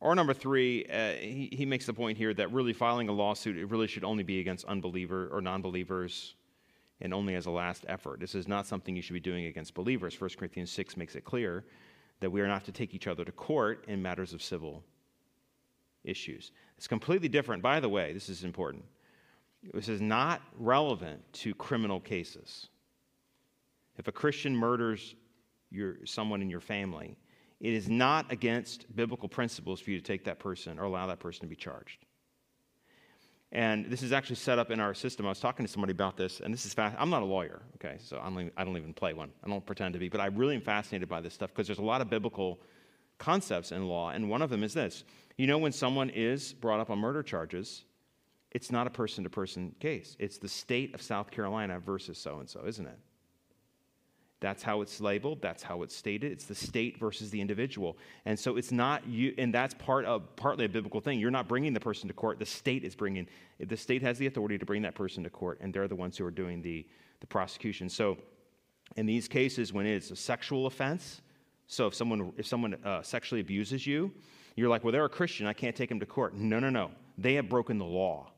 or 0.00 0.16
number 0.16 0.34
three, 0.34 0.84
uh, 0.86 1.12
he, 1.12 1.48
he 1.52 1.64
makes 1.64 1.86
the 1.86 1.92
point 1.94 2.18
here 2.18 2.34
that 2.34 2.52
really 2.52 2.72
filing 2.72 3.08
a 3.08 3.12
lawsuit, 3.12 3.56
it 3.56 3.66
really 3.66 3.86
should 3.86 4.02
only 4.02 4.24
be 4.24 4.40
against 4.40 4.64
unbeliever 4.64 5.28
or 5.30 5.40
non-believers 5.40 6.34
and 7.00 7.14
only 7.14 7.36
as 7.36 7.46
a 7.46 7.50
last 7.52 7.84
effort. 7.86 8.18
This 8.18 8.34
is 8.34 8.48
not 8.48 8.66
something 8.66 8.96
you 8.96 9.02
should 9.02 9.14
be 9.14 9.20
doing 9.20 9.46
against 9.46 9.74
believers. 9.74 10.20
1 10.20 10.30
Corinthians 10.36 10.72
6 10.72 10.96
makes 10.96 11.14
it 11.14 11.24
clear 11.24 11.64
that 12.18 12.30
we 12.30 12.40
are 12.40 12.48
not 12.48 12.64
to 12.64 12.72
take 12.72 12.94
each 12.94 13.06
other 13.06 13.24
to 13.24 13.30
court 13.30 13.84
in 13.86 14.02
matters 14.02 14.32
of 14.32 14.42
civil 14.42 14.82
issues. 16.02 16.50
It's 16.76 16.88
completely 16.88 17.28
different, 17.28 17.62
by 17.62 17.78
the 17.78 17.88
way, 17.88 18.12
this 18.12 18.28
is 18.28 18.42
important. 18.42 18.84
This 19.72 19.88
is 19.88 20.00
not 20.00 20.42
relevant 20.58 21.20
to 21.34 21.54
criminal 21.54 22.00
cases. 22.00 22.68
If 23.96 24.08
a 24.08 24.12
Christian 24.12 24.54
murders 24.56 25.14
your, 25.70 25.96
someone 26.04 26.42
in 26.42 26.50
your 26.50 26.60
family, 26.60 27.16
it 27.60 27.72
is 27.72 27.88
not 27.88 28.30
against 28.30 28.94
biblical 28.94 29.28
principles 29.28 29.80
for 29.80 29.90
you 29.90 29.98
to 29.98 30.04
take 30.04 30.24
that 30.24 30.38
person 30.38 30.78
or 30.78 30.84
allow 30.84 31.06
that 31.06 31.20
person 31.20 31.42
to 31.42 31.46
be 31.46 31.56
charged. 31.56 32.04
And 33.52 33.86
this 33.86 34.02
is 34.02 34.12
actually 34.12 34.36
set 34.36 34.58
up 34.58 34.72
in 34.72 34.80
our 34.80 34.94
system. 34.94 35.26
I 35.26 35.28
was 35.28 35.38
talking 35.38 35.64
to 35.64 35.70
somebody 35.70 35.92
about 35.92 36.16
this, 36.16 36.40
and 36.40 36.52
this 36.52 36.66
is 36.66 36.74
fast. 36.74 36.96
I'm 36.98 37.08
not 37.08 37.22
a 37.22 37.24
lawyer, 37.24 37.62
okay, 37.76 37.96
so 38.00 38.18
I 38.20 38.24
don't, 38.24 38.40
even, 38.40 38.50
I 38.56 38.64
don't 38.64 38.76
even 38.76 38.92
play 38.92 39.12
one. 39.14 39.30
I 39.44 39.48
don't 39.48 39.64
pretend 39.64 39.92
to 39.92 40.00
be, 40.00 40.08
but 40.08 40.20
I 40.20 40.26
really 40.26 40.56
am 40.56 40.60
fascinated 40.60 41.08
by 41.08 41.20
this 41.20 41.34
stuff 41.34 41.50
because 41.50 41.68
there's 41.68 41.78
a 41.78 41.82
lot 41.82 42.00
of 42.00 42.10
biblical 42.10 42.60
concepts 43.18 43.70
in 43.70 43.86
law, 43.86 44.10
and 44.10 44.28
one 44.28 44.42
of 44.42 44.50
them 44.50 44.64
is 44.64 44.74
this. 44.74 45.04
You 45.38 45.46
know, 45.46 45.58
when 45.58 45.70
someone 45.70 46.10
is 46.10 46.52
brought 46.52 46.80
up 46.80 46.90
on 46.90 46.98
murder 46.98 47.22
charges, 47.22 47.84
it's 48.54 48.70
not 48.70 48.86
a 48.86 48.90
person 48.90 49.24
to 49.24 49.30
person 49.30 49.74
case. 49.80 50.16
It's 50.18 50.38
the 50.38 50.48
state 50.48 50.94
of 50.94 51.02
South 51.02 51.30
Carolina 51.30 51.80
versus 51.80 52.16
so 52.16 52.38
and 52.38 52.48
so, 52.48 52.64
isn't 52.66 52.86
it? 52.86 52.98
That's 54.40 54.62
how 54.62 54.82
it's 54.82 55.00
labeled. 55.00 55.40
That's 55.40 55.62
how 55.62 55.82
it's 55.82 55.96
stated. 55.96 56.30
It's 56.30 56.44
the 56.44 56.54
state 56.54 56.98
versus 56.98 57.30
the 57.30 57.40
individual. 57.40 57.96
And 58.26 58.38
so 58.38 58.56
it's 58.56 58.70
not 58.70 59.06
you, 59.06 59.34
and 59.38 59.54
that's 59.54 59.72
part 59.74 60.04
of 60.04 60.36
partly 60.36 60.66
a 60.66 60.68
biblical 60.68 61.00
thing. 61.00 61.18
You're 61.18 61.30
not 61.30 61.48
bringing 61.48 61.72
the 61.72 61.80
person 61.80 62.08
to 62.08 62.14
court. 62.14 62.38
The 62.38 62.46
state 62.46 62.84
is 62.84 62.94
bringing, 62.94 63.26
the 63.58 63.76
state 63.76 64.02
has 64.02 64.18
the 64.18 64.26
authority 64.26 64.58
to 64.58 64.66
bring 64.66 64.82
that 64.82 64.94
person 64.94 65.24
to 65.24 65.30
court, 65.30 65.58
and 65.60 65.72
they're 65.72 65.88
the 65.88 65.96
ones 65.96 66.18
who 66.18 66.26
are 66.26 66.30
doing 66.30 66.60
the, 66.60 66.86
the 67.20 67.26
prosecution. 67.26 67.88
So 67.88 68.18
in 68.96 69.06
these 69.06 69.28
cases, 69.28 69.72
when 69.72 69.86
it's 69.86 70.10
a 70.10 70.16
sexual 70.16 70.66
offense, 70.66 71.22
so 71.66 71.86
if 71.86 71.94
someone, 71.94 72.32
if 72.36 72.46
someone 72.46 72.74
uh, 72.84 73.00
sexually 73.00 73.40
abuses 73.40 73.86
you, 73.86 74.12
you're 74.56 74.68
like, 74.68 74.84
well, 74.84 74.92
they're 74.92 75.06
a 75.06 75.08
Christian. 75.08 75.46
I 75.46 75.54
can't 75.54 75.74
take 75.74 75.88
them 75.88 76.00
to 76.00 76.06
court. 76.06 76.34
No, 76.34 76.60
no, 76.60 76.68
no. 76.68 76.90
They 77.16 77.34
have 77.34 77.48
broken 77.48 77.78
the 77.78 77.86
law. 77.86 78.30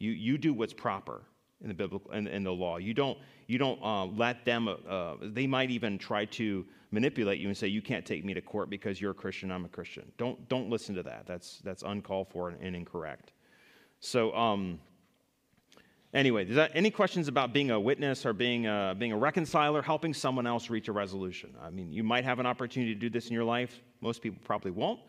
You, 0.00 0.10
you 0.10 0.36
do 0.36 0.52
what's 0.52 0.72
proper 0.72 1.22
in 1.62 1.68
the 1.68 1.74
biblical 1.74 2.10
in, 2.12 2.26
in 2.26 2.42
the 2.42 2.52
law. 2.52 2.78
You 2.78 2.94
don't 2.94 3.18
you 3.46 3.58
don't 3.58 3.80
uh, 3.82 4.06
let 4.06 4.44
them. 4.44 4.68
Uh, 4.68 5.14
they 5.22 5.46
might 5.46 5.70
even 5.70 5.98
try 5.98 6.24
to 6.24 6.64
manipulate 6.90 7.38
you 7.38 7.48
and 7.48 7.56
say 7.56 7.68
you 7.68 7.82
can't 7.82 8.04
take 8.04 8.24
me 8.24 8.34
to 8.34 8.40
court 8.40 8.70
because 8.70 9.00
you're 9.00 9.10
a 9.12 9.14
Christian. 9.14 9.52
I'm 9.52 9.64
a 9.64 9.68
Christian. 9.68 10.10
Don't 10.16 10.48
don't 10.48 10.70
listen 10.70 10.94
to 10.96 11.02
that. 11.04 11.26
That's 11.26 11.58
that's 11.62 11.82
uncalled 11.82 12.28
for 12.30 12.48
and, 12.48 12.60
and 12.60 12.74
incorrect. 12.74 13.32
So 14.00 14.34
um, 14.34 14.80
anyway, 16.14 16.44
that 16.44 16.70
any 16.74 16.90
questions 16.90 17.28
about 17.28 17.52
being 17.52 17.70
a 17.70 17.78
witness 17.78 18.24
or 18.24 18.32
being 18.32 18.66
a, 18.66 18.94
being 18.98 19.12
a 19.12 19.18
reconciler, 19.18 19.82
helping 19.82 20.14
someone 20.14 20.46
else 20.46 20.70
reach 20.70 20.88
a 20.88 20.92
resolution? 20.92 21.54
I 21.62 21.70
mean, 21.70 21.92
you 21.92 22.02
might 22.02 22.24
have 22.24 22.38
an 22.38 22.46
opportunity 22.46 22.94
to 22.94 23.00
do 23.00 23.10
this 23.10 23.26
in 23.26 23.34
your 23.34 23.44
life. 23.44 23.80
Most 24.00 24.22
people 24.22 24.40
probably 24.44 24.70
won't, 24.70 25.00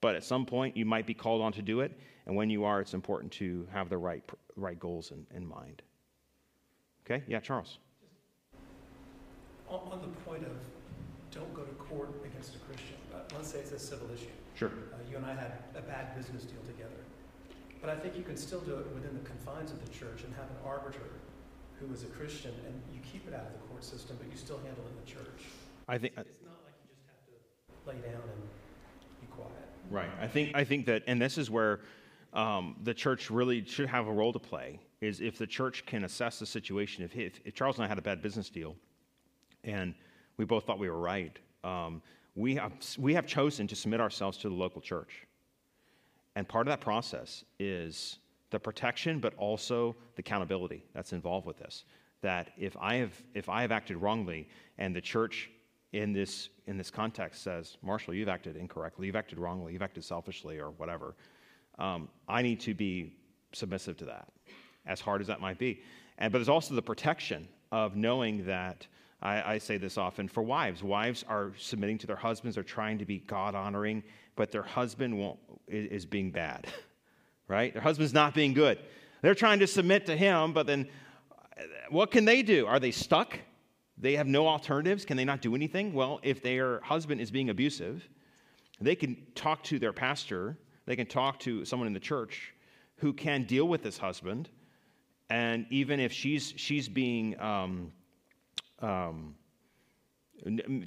but 0.00 0.14
at 0.14 0.24
some 0.24 0.46
point 0.46 0.76
you 0.76 0.84
might 0.84 1.06
be 1.06 1.14
called 1.14 1.42
on 1.42 1.52
to 1.52 1.62
do 1.62 1.80
it. 1.80 1.98
And 2.26 2.36
when 2.36 2.50
you 2.50 2.64
are, 2.64 2.80
it's 2.80 2.94
important 2.94 3.32
to 3.32 3.66
have 3.72 3.88
the 3.88 3.98
right, 3.98 4.22
right 4.56 4.78
goals 4.78 5.10
in, 5.10 5.26
in 5.34 5.46
mind. 5.46 5.82
Okay? 7.04 7.24
Yeah, 7.26 7.40
Charles. 7.40 7.78
On, 9.68 9.80
on 9.92 10.00
the 10.00 10.08
point 10.28 10.44
of 10.44 10.52
don't 11.30 11.52
go 11.54 11.62
to 11.62 11.72
court 11.74 12.10
against 12.24 12.54
a 12.54 12.58
Christian, 12.58 12.96
uh, 13.14 13.18
let's 13.34 13.48
say 13.50 13.58
it's 13.58 13.72
a 13.72 13.78
civil 13.78 14.08
issue. 14.12 14.26
Sure. 14.54 14.68
Uh, 14.68 14.96
you 15.10 15.16
and 15.16 15.26
I 15.26 15.34
had 15.34 15.52
a 15.76 15.80
bad 15.80 16.16
business 16.16 16.44
deal 16.44 16.60
together. 16.66 17.00
But 17.80 17.90
I 17.90 17.96
think 17.96 18.16
you 18.16 18.22
can 18.22 18.36
still 18.36 18.60
do 18.60 18.74
it 18.76 18.86
within 18.94 19.14
the 19.14 19.24
confines 19.26 19.70
of 19.70 19.80
the 19.84 19.90
church 19.90 20.22
and 20.24 20.34
have 20.34 20.50
an 20.50 20.60
arbiter 20.66 21.10
who 21.80 21.92
is 21.94 22.02
a 22.02 22.12
Christian, 22.12 22.52
and 22.66 22.74
you 22.92 23.00
keep 23.10 23.26
it 23.26 23.32
out 23.32 23.46
of 23.46 23.52
the 23.52 23.64
court 23.72 23.82
system, 23.82 24.18
but 24.20 24.30
you 24.30 24.36
still 24.36 24.58
handle 24.58 24.84
it 24.84 24.92
in 24.92 24.98
the 25.00 25.10
church. 25.10 25.48
I 25.88 25.96
think. 25.96 26.12
It's 26.18 26.44
not 26.44 26.60
like 26.60 26.76
you 26.84 26.92
just 26.92 27.08
have 27.08 27.24
to 27.24 27.88
lay 27.88 27.96
down 28.04 28.20
and. 28.20 28.42
Right. 29.90 30.10
I 30.20 30.26
think. 30.26 30.52
I 30.54 30.64
think 30.64 30.86
that, 30.86 31.02
and 31.06 31.20
this 31.20 31.36
is 31.36 31.50
where 31.50 31.80
um, 32.32 32.76
the 32.84 32.94
church 32.94 33.30
really 33.30 33.64
should 33.64 33.88
have 33.88 34.06
a 34.06 34.12
role 34.12 34.32
to 34.32 34.38
play 34.38 34.80
is 35.00 35.20
if 35.20 35.38
the 35.38 35.46
church 35.46 35.84
can 35.86 36.04
assess 36.04 36.38
the 36.38 36.46
situation. 36.46 37.04
If, 37.04 37.16
if, 37.16 37.40
if, 37.44 37.54
Charles 37.54 37.76
and 37.76 37.84
I 37.84 37.88
had 37.88 37.98
a 37.98 38.02
bad 38.02 38.22
business 38.22 38.50
deal 38.50 38.76
and 39.64 39.94
we 40.36 40.44
both 40.44 40.64
thought 40.64 40.78
we 40.78 40.90
were 40.90 40.98
right, 40.98 41.36
um, 41.64 42.02
we, 42.34 42.54
have, 42.56 42.72
we 42.98 43.14
have 43.14 43.26
chosen 43.26 43.66
to 43.66 43.76
submit 43.76 44.00
ourselves 44.00 44.38
to 44.38 44.48
the 44.48 44.54
local 44.54 44.80
church. 44.80 45.26
And 46.36 46.46
part 46.46 46.66
of 46.66 46.70
that 46.70 46.80
process 46.80 47.44
is 47.58 48.18
the 48.50 48.60
protection, 48.60 49.18
but 49.18 49.34
also 49.36 49.96
the 50.16 50.20
accountability 50.20 50.84
that's 50.94 51.12
involved 51.12 51.46
with 51.46 51.58
this. 51.58 51.84
That 52.22 52.50
if 52.58 52.76
I 52.78 52.96
have, 52.96 53.12
if 53.34 53.48
I 53.48 53.62
have 53.62 53.72
acted 53.72 53.96
wrongly 53.96 54.48
and 54.78 54.94
the 54.94 55.00
church 55.00 55.50
in 55.92 56.12
this, 56.12 56.48
in 56.66 56.76
this 56.76 56.90
context 56.90 57.42
says, 57.42 57.76
Marshall, 57.82 58.14
you've 58.14 58.28
acted 58.28 58.56
incorrectly, 58.56 59.06
you've 59.06 59.16
acted 59.16 59.38
wrongly, 59.38 59.72
you've 59.72 59.82
acted 59.82 60.04
selfishly, 60.04 60.58
or 60.58 60.70
whatever, 60.70 61.14
um, 61.78 62.08
I 62.28 62.42
need 62.42 62.60
to 62.60 62.74
be 62.74 63.14
submissive 63.52 63.96
to 63.98 64.04
that, 64.06 64.28
as 64.86 65.00
hard 65.00 65.20
as 65.20 65.26
that 65.26 65.40
might 65.40 65.58
be. 65.58 65.82
And, 66.18 66.32
but 66.32 66.38
there's 66.38 66.48
also 66.48 66.74
the 66.74 66.82
protection 66.82 67.48
of 67.72 67.96
knowing 67.96 68.46
that. 68.46 68.86
I, 69.22 69.54
I 69.54 69.58
say 69.58 69.76
this 69.76 69.98
often 69.98 70.28
for 70.28 70.42
wives. 70.42 70.82
Wives 70.82 71.26
are 71.28 71.52
submitting 71.58 71.98
to 71.98 72.06
their 72.06 72.16
husbands, 72.16 72.54
they're 72.54 72.64
trying 72.64 72.96
to 73.00 73.04
be 73.04 73.18
God 73.18 73.54
honoring, 73.54 74.02
but 74.34 74.50
their 74.50 74.62
husband 74.62 75.36
is 75.68 76.06
being 76.06 76.30
bad, 76.30 76.66
right? 77.48 77.70
Their 77.74 77.82
husband's 77.82 78.14
not 78.14 78.32
being 78.32 78.54
good. 78.54 78.78
They're 79.20 79.34
trying 79.34 79.58
to 79.58 79.66
submit 79.66 80.06
to 80.06 80.16
him, 80.16 80.54
but 80.54 80.66
then 80.66 80.88
what 81.90 82.10
can 82.10 82.24
they 82.24 82.42
do? 82.42 82.66
Are 82.66 82.80
they 82.80 82.92
stuck? 82.92 83.38
They 84.00 84.16
have 84.16 84.26
no 84.26 84.48
alternatives. 84.48 85.04
Can 85.04 85.16
they 85.16 85.24
not 85.24 85.42
do 85.42 85.54
anything? 85.54 85.92
Well, 85.92 86.20
if 86.22 86.42
their 86.42 86.80
husband 86.80 87.20
is 87.20 87.30
being 87.30 87.50
abusive, 87.50 88.08
they 88.80 88.96
can 88.96 89.16
talk 89.34 89.62
to 89.64 89.78
their 89.78 89.92
pastor, 89.92 90.56
they 90.86 90.96
can 90.96 91.06
talk 91.06 91.38
to 91.40 91.64
someone 91.64 91.86
in 91.86 91.92
the 91.92 92.00
church 92.00 92.54
who 92.96 93.12
can 93.12 93.44
deal 93.44 93.68
with 93.68 93.82
this 93.82 93.98
husband. 93.98 94.48
And 95.28 95.66
even 95.70 96.00
if 96.00 96.12
she's, 96.12 96.54
she's 96.56 96.88
being 96.88 97.38
um, 97.40 97.92
um, 98.80 99.34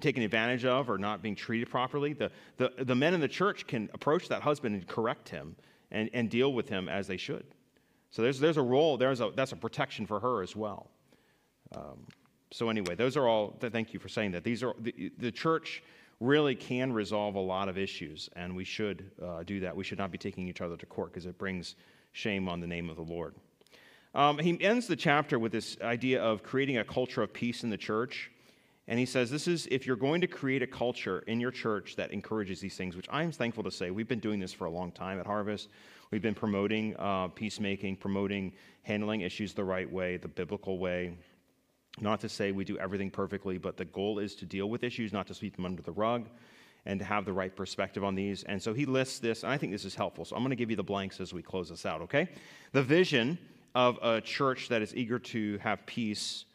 taken 0.02 0.24
advantage 0.24 0.66
of 0.66 0.90
or 0.90 0.98
not 0.98 1.22
being 1.22 1.36
treated 1.36 1.70
properly, 1.70 2.14
the, 2.14 2.32
the, 2.58 2.72
the 2.80 2.96
men 2.96 3.14
in 3.14 3.22
the 3.22 3.28
church 3.28 3.68
can 3.68 3.90
approach 3.94 4.28
that 4.30 4.42
husband 4.42 4.76
and 4.76 4.88
correct 4.88 5.30
him 5.30 5.56
and, 5.92 6.10
and 6.14 6.30
deal 6.30 6.52
with 6.52 6.68
him 6.68 6.90
as 6.90 7.08
they 7.08 7.18
should. 7.18 7.46
So 8.10 8.22
there's, 8.22 8.40
there's 8.40 8.58
a 8.58 8.62
role, 8.62 8.98
there's 8.98 9.22
a, 9.22 9.32
that's 9.36 9.52
a 9.52 9.56
protection 9.56 10.06
for 10.06 10.20
her 10.20 10.42
as 10.42 10.56
well. 10.56 10.90
Um, 11.76 12.08
so, 12.54 12.70
anyway, 12.70 12.94
those 12.94 13.18
are 13.18 13.28
all, 13.28 13.58
thank 13.60 13.96
you 13.96 14.00
for 14.00 14.10
saying 14.10 14.32
that. 14.34 14.44
These 14.44 14.62
are, 14.62 14.76
the, 14.80 15.12
the 15.18 15.32
church 15.32 15.82
really 16.20 16.54
can 16.54 16.94
resolve 16.94 17.34
a 17.34 17.40
lot 17.40 17.68
of 17.68 17.80
issues, 17.80 18.30
and 18.36 18.56
we 18.56 18.64
should 18.64 19.10
uh, 19.20 19.42
do 19.42 19.60
that. 19.62 19.76
We 19.76 19.84
should 19.84 19.98
not 19.98 20.12
be 20.12 20.20
taking 20.20 20.48
each 20.48 20.62
other 20.62 20.78
to 20.78 20.86
court 20.86 21.12
because 21.12 21.26
it 21.26 21.40
brings 21.40 21.76
shame 22.12 22.48
on 22.48 22.60
the 22.60 22.68
name 22.68 22.92
of 22.92 22.96
the 22.96 23.02
Lord. 23.02 23.34
Um, 24.14 24.38
he 24.38 24.64
ends 24.64 24.86
the 24.86 24.96
chapter 24.96 25.40
with 25.40 25.52
this 25.52 25.78
idea 25.82 26.22
of 26.22 26.44
creating 26.44 26.78
a 26.78 26.84
culture 26.84 27.24
of 27.24 27.34
peace 27.34 27.64
in 27.64 27.72
the 27.72 27.78
church. 27.78 28.30
And 28.88 29.00
he 29.00 29.06
says, 29.08 29.32
This 29.32 29.48
is 29.48 29.68
if 29.72 29.88
you're 29.88 29.96
going 29.96 30.22
to 30.22 30.28
create 30.28 30.62
a 30.62 30.68
culture 30.68 31.24
in 31.26 31.40
your 31.40 31.50
church 31.50 31.96
that 31.96 32.12
encourages 32.12 32.60
these 32.60 32.78
things, 32.78 32.96
which 32.96 33.08
I'm 33.10 33.32
thankful 33.32 33.64
to 33.64 33.72
say, 33.72 33.90
we've 33.90 34.08
been 34.08 34.20
doing 34.20 34.40
this 34.40 34.54
for 34.54 34.66
a 34.66 34.70
long 34.70 34.92
time 34.92 35.20
at 35.20 35.26
Harvest. 35.26 35.70
We've 36.12 36.22
been 36.22 36.36
promoting 36.36 36.96
uh, 37.00 37.30
peacemaking, 37.30 37.96
promoting 37.96 38.54
handling 38.84 39.22
issues 39.22 39.54
the 39.54 39.64
right 39.64 39.92
way, 39.92 40.18
the 40.18 40.28
biblical 40.28 40.78
way. 40.78 41.18
Not 42.00 42.20
to 42.22 42.30
say 42.30 42.52
we 42.52 42.66
do 42.66 42.78
everything 42.78 43.12
perfectly, 43.12 43.58
but 43.58 43.78
the 43.78 43.86
goal 43.86 44.20
is 44.20 44.36
to 44.36 44.46
deal 44.46 44.70
with 44.70 44.84
issues, 44.84 45.14
not 45.14 45.28
to 45.28 45.34
sweep 45.34 45.56
them 45.56 45.66
under 45.66 45.82
the 45.82 45.92
rug, 45.92 46.28
and 46.86 47.00
to 47.00 47.06
have 47.06 47.24
the 47.26 47.34
right 47.34 47.56
perspective 47.56 48.04
on 48.04 48.16
these. 48.16 48.44
And 48.44 48.62
so 48.62 48.74
he 48.74 48.86
lists 48.86 49.20
this, 49.20 49.44
and 49.44 49.52
I 49.52 49.58
think 49.58 49.72
this 49.72 49.86
is 49.86 49.96
helpful. 49.96 50.26
So 50.26 50.36
I'm 50.36 50.42
going 50.42 50.50
to 50.50 50.56
give 50.56 50.70
you 50.70 50.76
the 50.76 50.84
blanks 50.84 51.20
as 51.22 51.34
we 51.34 51.42
close 51.42 51.70
this 51.70 51.86
out, 51.86 52.02
okay? 52.02 52.28
The 52.72 52.84
vision 52.84 53.38
of 53.76 53.98
a 54.02 54.22
church 54.22 54.70
that 54.70 54.82
is 54.82 54.96
eager 54.96 55.20
to 55.20 55.58
have 55.60 55.86
peace 55.86 56.46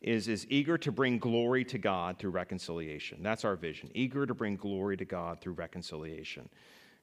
is, 0.00 0.28
is 0.28 0.46
eager 0.50 0.76
to 0.78 0.92
bring 0.92 1.18
glory 1.18 1.64
to 1.64 1.78
God 1.78 2.18
through 2.18 2.30
reconciliation. 2.30 3.22
That's 3.22 3.44
our 3.44 3.56
vision. 3.56 3.90
Eager 3.94 4.26
to 4.26 4.34
bring 4.34 4.56
glory 4.56 4.96
to 4.96 5.04
God 5.04 5.40
through 5.40 5.54
reconciliation. 5.54 6.48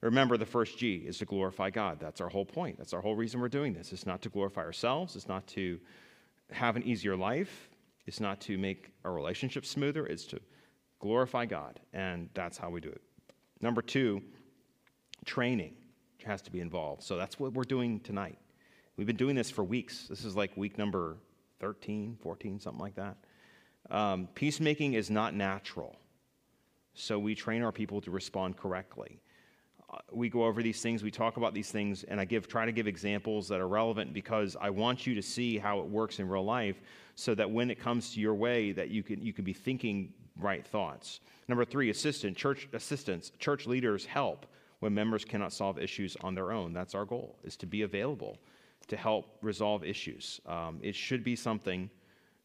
Remember, 0.00 0.36
the 0.36 0.46
first 0.46 0.78
G 0.78 0.96
is 1.06 1.18
to 1.18 1.24
glorify 1.24 1.70
God. 1.70 1.98
That's 1.98 2.20
our 2.20 2.28
whole 2.28 2.44
point. 2.44 2.76
That's 2.76 2.92
our 2.92 3.00
whole 3.00 3.16
reason 3.16 3.40
we're 3.40 3.48
doing 3.48 3.72
this. 3.72 3.92
It's 3.92 4.06
not 4.06 4.20
to 4.22 4.28
glorify 4.28 4.60
ourselves, 4.60 5.16
it's 5.16 5.28
not 5.28 5.46
to 5.48 5.80
have 6.50 6.76
an 6.76 6.82
easier 6.82 7.16
life, 7.16 7.70
it's 8.06 8.20
not 8.20 8.40
to 8.42 8.58
make 8.58 8.90
our 9.04 9.12
relationship 9.12 9.64
smoother, 9.64 10.06
it's 10.06 10.24
to 10.26 10.40
glorify 11.00 11.46
God. 11.46 11.80
And 11.92 12.28
that's 12.34 12.58
how 12.58 12.70
we 12.70 12.80
do 12.80 12.88
it. 12.88 13.02
Number 13.60 13.82
two, 13.82 14.22
training 15.24 15.74
has 16.24 16.42
to 16.42 16.50
be 16.50 16.60
involved. 16.60 17.02
So 17.02 17.16
that's 17.16 17.38
what 17.38 17.52
we're 17.52 17.64
doing 17.64 18.00
tonight. 18.00 18.38
We've 18.96 19.06
been 19.06 19.16
doing 19.16 19.34
this 19.34 19.50
for 19.50 19.64
weeks. 19.64 20.06
This 20.08 20.24
is 20.24 20.36
like 20.36 20.56
week 20.56 20.78
number 20.78 21.16
13, 21.60 22.18
14, 22.22 22.60
something 22.60 22.80
like 22.80 22.94
that. 22.94 23.16
Um, 23.90 24.28
peacemaking 24.34 24.94
is 24.94 25.10
not 25.10 25.34
natural. 25.34 25.96
So 26.94 27.18
we 27.18 27.34
train 27.34 27.62
our 27.62 27.72
people 27.72 28.00
to 28.02 28.10
respond 28.10 28.56
correctly. 28.56 29.20
Uh, 29.92 29.98
we 30.12 30.28
go 30.28 30.44
over 30.44 30.62
these 30.62 30.80
things, 30.80 31.02
we 31.02 31.10
talk 31.10 31.36
about 31.36 31.54
these 31.54 31.70
things, 31.70 32.04
and 32.04 32.20
I 32.20 32.24
give, 32.24 32.48
try 32.48 32.64
to 32.64 32.72
give 32.72 32.86
examples 32.86 33.48
that 33.48 33.60
are 33.60 33.68
relevant 33.68 34.14
because 34.14 34.56
I 34.60 34.70
want 34.70 35.06
you 35.06 35.14
to 35.14 35.22
see 35.22 35.58
how 35.58 35.80
it 35.80 35.86
works 35.86 36.18
in 36.18 36.28
real 36.28 36.44
life 36.44 36.80
so 37.14 37.34
that 37.34 37.50
when 37.50 37.70
it 37.70 37.78
comes 37.78 38.12
to 38.14 38.20
your 38.20 38.34
way 38.34 38.72
that 38.72 38.90
you 38.90 39.02
can, 39.02 39.22
you 39.22 39.32
can 39.32 39.44
be 39.44 39.52
thinking 39.52 40.12
right 40.38 40.66
thoughts. 40.66 41.20
Number 41.48 41.64
three, 41.64 41.90
assistant, 41.90 42.36
church 42.36 42.68
assistants, 42.72 43.30
church 43.38 43.66
leaders 43.66 44.04
help 44.04 44.46
when 44.80 44.94
members 44.94 45.24
cannot 45.24 45.52
solve 45.52 45.78
issues 45.78 46.16
on 46.22 46.34
their 46.34 46.52
own. 46.52 46.72
That's 46.72 46.94
our 46.94 47.04
goal, 47.04 47.36
is 47.44 47.56
to 47.58 47.66
be 47.66 47.82
available 47.82 48.38
to 48.88 48.96
help 48.96 49.38
resolve 49.42 49.84
issues. 49.84 50.40
Um, 50.46 50.78
it 50.82 50.94
should 50.94 51.24
be 51.24 51.36
something 51.36 51.88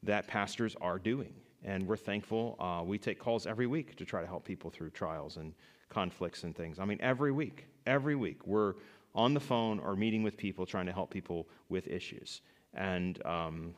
that 0.03 0.27
pastors 0.27 0.75
are 0.79 0.97
doing. 0.97 1.33
And 1.65 1.85
we're 1.85 1.97
thankful. 1.97 2.55
Uh, 2.59 2.83
we 2.85 2.97
take 2.97 3.19
calls 3.19 3.45
every 3.45 3.67
week 3.67 3.95
to 3.97 4.05
try 4.05 4.21
to 4.21 4.27
help 4.27 4.45
people 4.45 4.69
through 4.69 4.91
trials 4.91 5.35
and 5.37 5.53
conflicts 5.89 6.43
and 6.45 6.55
things. 6.55 6.79
I 6.79 6.85
mean, 6.85 6.99
every 7.01 7.33
week, 7.33 7.65
every 7.85 8.15
week, 8.15 8.47
we're 8.47 8.75
on 9.13 9.33
the 9.33 9.39
phone 9.39 9.79
or 9.79 9.95
meeting 9.95 10.23
with 10.23 10.37
people 10.37 10.65
trying 10.65 10.85
to 10.85 10.93
help 10.93 11.09
people 11.09 11.47
with 11.67 11.87
issues. 11.87 12.41
And, 12.73 13.25
um, 13.25 13.73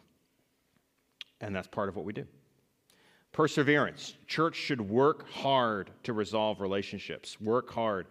and 1.42 1.56
that's 1.56 1.68
part 1.68 1.90
of 1.90 1.96
what 1.96 2.06
we 2.06 2.14
do. 2.14 2.26
Perseverance. 3.32 4.16
Church 4.28 4.56
should 4.56 4.82
work 4.82 5.30
hard 5.30 5.92
to 6.04 6.14
resolve 6.14 6.60
relationships. 6.60 7.40
Work 7.40 7.72
hard. 7.72 8.08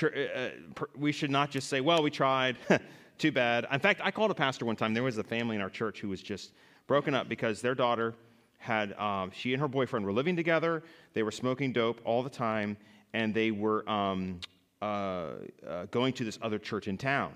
Uh, 0.00 0.06
uh 0.06 0.50
we 0.96 1.12
should 1.12 1.30
not 1.30 1.50
just 1.50 1.68
say, 1.68 1.80
well, 1.80 2.02
we 2.02 2.10
tried. 2.10 2.56
too 3.20 3.30
bad. 3.30 3.66
In 3.70 3.78
fact, 3.78 4.00
I 4.02 4.10
called 4.10 4.30
a 4.30 4.34
pastor 4.34 4.64
one 4.64 4.76
time. 4.76 4.94
There 4.94 5.02
was 5.02 5.18
a 5.18 5.22
family 5.22 5.54
in 5.54 5.62
our 5.62 5.70
church 5.70 6.00
who 6.00 6.08
was 6.08 6.22
just 6.22 6.52
broken 6.86 7.14
up 7.14 7.28
because 7.28 7.60
their 7.60 7.74
daughter 7.74 8.14
had, 8.58 8.94
um, 8.94 9.30
she 9.32 9.52
and 9.52 9.60
her 9.60 9.68
boyfriend 9.68 10.04
were 10.04 10.12
living 10.12 10.34
together. 10.34 10.82
They 11.12 11.22
were 11.22 11.30
smoking 11.30 11.72
dope 11.72 12.00
all 12.04 12.22
the 12.22 12.30
time, 12.30 12.76
and 13.12 13.34
they 13.34 13.50
were 13.50 13.88
um, 13.88 14.40
uh, 14.82 15.32
uh, 15.66 15.86
going 15.90 16.14
to 16.14 16.24
this 16.24 16.38
other 16.42 16.58
church 16.58 16.88
in 16.88 16.96
town. 16.96 17.32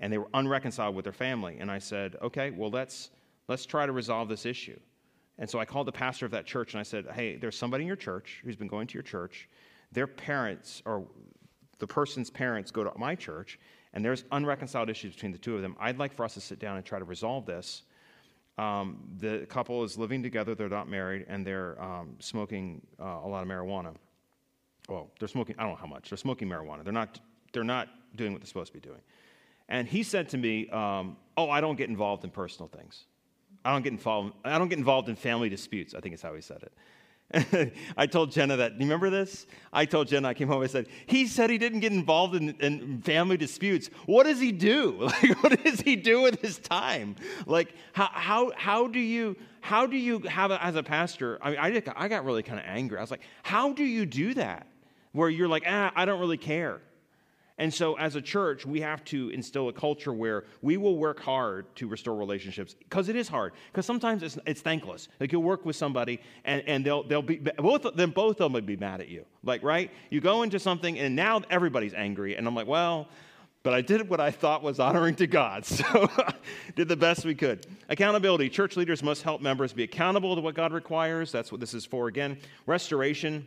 And 0.00 0.12
they 0.12 0.18
were 0.18 0.28
unreconciled 0.34 0.94
with 0.94 1.04
their 1.04 1.12
family. 1.12 1.56
And 1.60 1.70
I 1.70 1.78
said, 1.78 2.16
okay, 2.20 2.50
well, 2.50 2.70
let's, 2.70 3.10
let's 3.48 3.66
try 3.66 3.86
to 3.86 3.92
resolve 3.92 4.28
this 4.28 4.46
issue. 4.46 4.78
And 5.38 5.48
so 5.48 5.58
I 5.58 5.64
called 5.64 5.86
the 5.86 5.92
pastor 5.92 6.24
of 6.24 6.32
that 6.32 6.46
church 6.46 6.72
and 6.72 6.80
I 6.80 6.82
said, 6.82 7.06
hey, 7.14 7.36
there's 7.36 7.56
somebody 7.56 7.82
in 7.82 7.86
your 7.86 7.96
church 7.96 8.40
who's 8.44 8.56
been 8.56 8.68
going 8.68 8.86
to 8.86 8.94
your 8.94 9.02
church. 9.02 9.48
Their 9.92 10.06
parents, 10.06 10.82
or 10.86 11.06
the 11.78 11.86
person's 11.86 12.30
parents, 12.30 12.70
go 12.70 12.84
to 12.84 12.92
my 12.98 13.14
church, 13.14 13.58
and 13.92 14.04
there's 14.04 14.24
unreconciled 14.32 14.90
issues 14.90 15.14
between 15.14 15.32
the 15.32 15.38
two 15.38 15.54
of 15.56 15.62
them. 15.62 15.76
I'd 15.78 15.98
like 15.98 16.14
for 16.14 16.24
us 16.24 16.34
to 16.34 16.40
sit 16.40 16.58
down 16.58 16.76
and 16.76 16.84
try 16.84 16.98
to 16.98 17.04
resolve 17.04 17.46
this. 17.46 17.82
Um, 18.58 18.98
the 19.18 19.46
couple 19.48 19.84
is 19.84 19.98
living 19.98 20.22
together, 20.22 20.54
they're 20.54 20.68
not 20.68 20.88
married, 20.88 21.26
and 21.28 21.46
they're 21.46 21.80
um, 21.82 22.16
smoking 22.18 22.80
uh, 22.98 23.20
a 23.22 23.28
lot 23.28 23.42
of 23.42 23.48
marijuana. 23.48 23.94
Well, 24.88 25.10
they're 25.18 25.28
smoking, 25.28 25.56
I 25.58 25.62
don't 25.62 25.72
know 25.72 25.78
how 25.78 25.86
much, 25.86 26.08
they're 26.08 26.16
smoking 26.16 26.48
marijuana. 26.48 26.82
They're 26.82 26.92
not, 26.92 27.20
they're 27.52 27.64
not 27.64 27.88
doing 28.16 28.32
what 28.32 28.40
they're 28.40 28.46
supposed 28.46 28.72
to 28.72 28.78
be 28.78 28.86
doing. 28.86 29.00
And 29.68 29.86
he 29.86 30.02
said 30.02 30.30
to 30.30 30.38
me, 30.38 30.68
um, 30.70 31.16
Oh, 31.36 31.50
I 31.50 31.60
don't 31.60 31.76
get 31.76 31.90
involved 31.90 32.24
in 32.24 32.30
personal 32.30 32.68
things. 32.68 33.04
I 33.66 33.72
don't 33.72 33.82
get 33.82 33.92
involved. 33.92 34.34
I 34.44 34.58
don't 34.58 34.68
get 34.68 34.78
involved 34.78 35.08
in 35.08 35.16
family 35.16 35.48
disputes. 35.48 35.92
I 35.92 36.00
think 36.00 36.14
is 36.14 36.22
how 36.22 36.34
he 36.34 36.40
said 36.40 36.62
it. 36.62 36.72
I 37.96 38.06
told 38.06 38.30
Jenna 38.30 38.56
that. 38.58 38.78
Do 38.78 38.84
you 38.84 38.88
remember 38.88 39.10
this? 39.10 39.48
I 39.72 39.84
told 39.86 40.06
Jenna, 40.06 40.28
I 40.28 40.34
came 40.34 40.46
home, 40.46 40.62
I 40.62 40.68
said, 40.68 40.86
he 41.06 41.26
said 41.26 41.50
he 41.50 41.58
didn't 41.58 41.80
get 41.80 41.90
involved 41.92 42.36
in, 42.36 42.50
in, 42.60 43.02
family 43.02 43.36
disputes. 43.36 43.90
What 44.06 44.24
does 44.26 44.38
he 44.38 44.52
do? 44.52 45.10
Like, 45.16 45.42
what 45.42 45.64
does 45.64 45.80
he 45.80 45.96
do 45.96 46.22
with 46.22 46.40
his 46.40 46.58
time? 46.58 47.16
Like, 47.46 47.74
how, 47.92 48.08
how, 48.12 48.52
how 48.56 48.86
do 48.86 49.00
you, 49.00 49.34
how 49.60 49.86
do 49.86 49.96
you 49.96 50.20
have, 50.20 50.52
a, 50.52 50.64
as 50.64 50.76
a 50.76 50.82
pastor, 50.82 51.38
I 51.42 51.50
mean, 51.50 51.58
I, 51.58 51.82
I 51.96 52.08
got 52.08 52.24
really 52.24 52.44
kind 52.44 52.60
of 52.60 52.66
angry. 52.66 52.98
I 52.98 53.00
was 53.00 53.10
like, 53.10 53.22
how 53.42 53.72
do 53.72 53.82
you 53.82 54.06
do 54.06 54.34
that? 54.34 54.68
Where 55.10 55.28
you're 55.28 55.48
like, 55.48 55.64
ah, 55.66 55.90
I 55.96 56.04
don't 56.04 56.20
really 56.20 56.36
care. 56.36 56.80
And 57.58 57.72
so, 57.72 57.94
as 57.96 58.16
a 58.16 58.20
church, 58.20 58.66
we 58.66 58.82
have 58.82 59.02
to 59.06 59.30
instill 59.30 59.70
a 59.70 59.72
culture 59.72 60.12
where 60.12 60.44
we 60.60 60.76
will 60.76 60.98
work 60.98 61.20
hard 61.20 61.74
to 61.76 61.88
restore 61.88 62.14
relationships 62.14 62.74
because 62.74 63.08
it 63.08 63.16
is 63.16 63.28
hard. 63.28 63.54
Because 63.72 63.86
sometimes 63.86 64.22
it's, 64.22 64.38
it's 64.46 64.60
thankless. 64.60 65.08
Like 65.20 65.32
you'll 65.32 65.42
work 65.42 65.64
with 65.64 65.74
somebody 65.74 66.20
and, 66.44 66.62
and 66.66 66.84
they'll, 66.84 67.02
they'll 67.02 67.22
be, 67.22 67.36
both, 67.36 67.86
then 67.94 68.10
both 68.10 68.40
of 68.40 68.44
them 68.46 68.52
would 68.52 68.66
be 68.66 68.76
mad 68.76 69.00
at 69.00 69.08
you. 69.08 69.24
Like, 69.42 69.62
right? 69.62 69.90
You 70.10 70.20
go 70.20 70.42
into 70.42 70.58
something 70.58 70.98
and 70.98 71.16
now 71.16 71.40
everybody's 71.48 71.94
angry. 71.94 72.36
And 72.36 72.46
I'm 72.46 72.54
like, 72.54 72.66
well, 72.66 73.08
but 73.62 73.72
I 73.72 73.80
did 73.80 74.08
what 74.08 74.20
I 74.20 74.30
thought 74.30 74.62
was 74.62 74.78
honoring 74.78 75.16
to 75.16 75.26
God. 75.26 75.64
So 75.76 76.10
did 76.74 76.88
the 76.88 76.96
best 76.96 77.24
we 77.24 77.34
could. 77.34 77.66
Accountability. 77.88 78.50
Church 78.50 78.76
leaders 78.76 79.02
must 79.02 79.22
help 79.22 79.40
members 79.40 79.72
be 79.72 79.82
accountable 79.82 80.34
to 80.36 80.42
what 80.42 80.54
God 80.54 80.72
requires. 80.72 81.32
That's 81.32 81.50
what 81.50 81.60
this 81.60 81.72
is 81.72 81.86
for 81.86 82.06
again. 82.06 82.38
Restoration. 82.66 83.46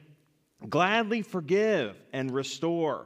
Gladly 0.67 1.21
forgive 1.21 1.95
and 2.11 2.31
restore. 2.31 3.05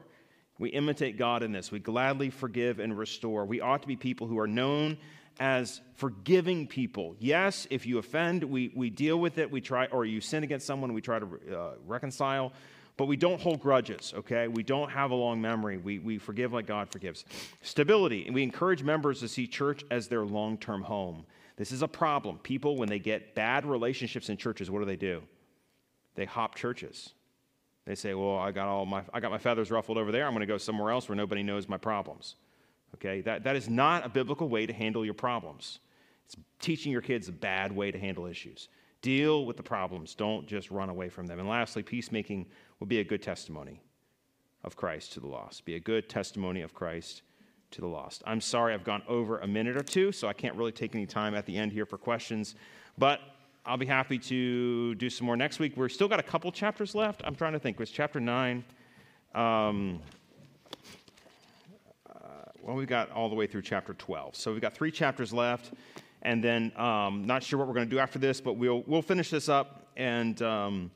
We 0.59 0.69
imitate 0.69 1.17
God 1.17 1.43
in 1.43 1.51
this. 1.51 1.71
We 1.71 1.79
gladly 1.79 2.29
forgive 2.29 2.79
and 2.79 2.97
restore. 2.97 3.45
We 3.45 3.59
ought 3.59 3.81
to 3.81 3.87
be 3.87 3.95
people 3.95 4.27
who 4.27 4.39
are 4.39 4.47
known 4.47 4.97
as 5.39 5.81
forgiving 5.95 6.67
people. 6.67 7.15
Yes, 7.19 7.67
if 7.69 7.85
you 7.85 7.97
offend, 7.97 8.43
we, 8.43 8.71
we 8.75 8.89
deal 8.89 9.19
with 9.19 9.39
it, 9.39 9.49
we 9.49 9.61
try, 9.61 9.87
or 9.87 10.05
you 10.05 10.21
sin 10.21 10.43
against 10.43 10.67
someone, 10.67 10.93
we 10.93 11.01
try 11.01 11.19
to 11.19 11.25
uh, 11.25 11.71
reconcile, 11.85 12.53
but 12.97 13.07
we 13.07 13.17
don't 13.17 13.41
hold 13.41 13.59
grudges, 13.59 14.13
okay? 14.15 14.47
We 14.47 14.61
don't 14.61 14.91
have 14.91 15.09
a 15.09 15.15
long 15.15 15.41
memory. 15.41 15.77
We, 15.77 15.97
we 15.97 16.19
forgive 16.19 16.53
like 16.53 16.67
God 16.67 16.91
forgives. 16.91 17.25
Stability, 17.63 18.29
we 18.31 18.43
encourage 18.43 18.83
members 18.83 19.21
to 19.21 19.27
see 19.27 19.47
church 19.47 19.83
as 19.89 20.07
their 20.07 20.23
long 20.23 20.57
term 20.57 20.83
home. 20.83 21.25
This 21.55 21.71
is 21.71 21.81
a 21.81 21.87
problem. 21.87 22.37
People, 22.39 22.77
when 22.77 22.89
they 22.89 22.99
get 22.99 23.33
bad 23.33 23.65
relationships 23.65 24.29
in 24.29 24.37
churches, 24.37 24.69
what 24.69 24.79
do 24.79 24.85
they 24.85 24.95
do? 24.95 25.23
They 26.15 26.25
hop 26.25 26.55
churches. 26.55 27.13
They 27.85 27.95
say, 27.95 28.13
"Well, 28.13 28.37
I 28.37 28.51
got 28.51 28.67
all 28.67 28.85
my 28.85 29.03
I 29.13 29.19
got 29.19 29.31
my 29.31 29.37
feathers 29.37 29.71
ruffled 29.71 29.97
over 29.97 30.11
there. 30.11 30.25
I'm 30.25 30.33
going 30.33 30.41
to 30.41 30.45
go 30.45 30.57
somewhere 30.57 30.91
else 30.91 31.09
where 31.09 31.15
nobody 31.15 31.43
knows 31.43 31.67
my 31.67 31.77
problems." 31.77 32.35
Okay? 32.95 33.21
That 33.21 33.43
that 33.43 33.55
is 33.55 33.69
not 33.69 34.05
a 34.05 34.09
biblical 34.09 34.49
way 34.49 34.65
to 34.65 34.73
handle 34.73 35.03
your 35.03 35.13
problems. 35.13 35.79
It's 36.25 36.35
teaching 36.59 36.91
your 36.91 37.01
kids 37.01 37.27
a 37.27 37.33
bad 37.33 37.71
way 37.71 37.91
to 37.91 37.99
handle 37.99 38.25
issues. 38.25 38.69
Deal 39.01 39.45
with 39.45 39.57
the 39.57 39.63
problems. 39.63 40.15
Don't 40.15 40.47
just 40.47 40.71
run 40.71 40.89
away 40.89 41.09
from 41.09 41.27
them. 41.27 41.39
And 41.39 41.49
lastly, 41.49 41.83
peacemaking 41.83 42.45
will 42.79 42.87
be 42.87 42.99
a 42.99 43.03
good 43.03 43.21
testimony 43.21 43.81
of 44.63 44.77
Christ 44.77 45.11
to 45.13 45.19
the 45.19 45.27
lost. 45.27 45.65
Be 45.65 45.75
a 45.75 45.79
good 45.79 46.07
testimony 46.07 46.61
of 46.61 46.73
Christ 46.73 47.23
to 47.71 47.81
the 47.81 47.87
lost. 47.87 48.23
I'm 48.25 48.39
sorry 48.39 48.73
I've 48.73 48.83
gone 48.83 49.03
over 49.07 49.39
a 49.39 49.47
minute 49.47 49.75
or 49.75 49.83
two, 49.83 50.11
so 50.11 50.27
I 50.27 50.33
can't 50.33 50.55
really 50.55 50.71
take 50.71 50.95
any 50.95 51.05
time 51.05 51.35
at 51.35 51.45
the 51.45 51.57
end 51.57 51.71
here 51.73 51.85
for 51.85 51.97
questions, 51.97 52.55
but 52.97 53.19
I'll 53.65 53.77
be 53.77 53.85
happy 53.85 54.19
to 54.19 54.93
do 54.95 55.09
some 55.09 55.25
more 55.25 55.37
next 55.37 55.57
week. 55.57 55.77
We've 55.77 55.89
still 55.89 56.09
got 56.09 56.19
a 56.19 56.23
couple 56.23 56.51
chapters 56.51 56.93
left. 56.93 57.21
I'm 57.23 57.33
trying 57.33 57.53
to 57.53 57.59
think. 57.59 57.79
Was 57.79 57.89
chapter 57.89 58.19
9. 58.19 58.61
Um, 59.33 60.01
uh, 62.09 62.17
well, 62.61 62.75
we've 62.75 62.89
got 62.89 63.09
all 63.11 63.29
the 63.29 63.35
way 63.35 63.47
through 63.47 63.61
chapter 63.61 63.93
12. 63.93 64.35
So 64.35 64.51
we've 64.51 64.61
got 64.61 64.73
three 64.73 64.91
chapters 64.91 65.31
left. 65.31 65.71
And 66.23 66.43
then, 66.43 66.73
um, 66.77 67.25
not 67.25 67.41
sure 67.41 67.57
what 67.57 67.69
we're 67.69 67.73
going 67.73 67.87
to 67.87 67.95
do 67.95 67.99
after 67.99 68.19
this, 68.19 68.41
but 68.41 68.57
we'll, 68.57 68.83
we'll 68.85 69.01
finish 69.01 69.29
this 69.29 69.47
up. 69.47 69.87
And 69.95 70.41
um, 70.41 70.91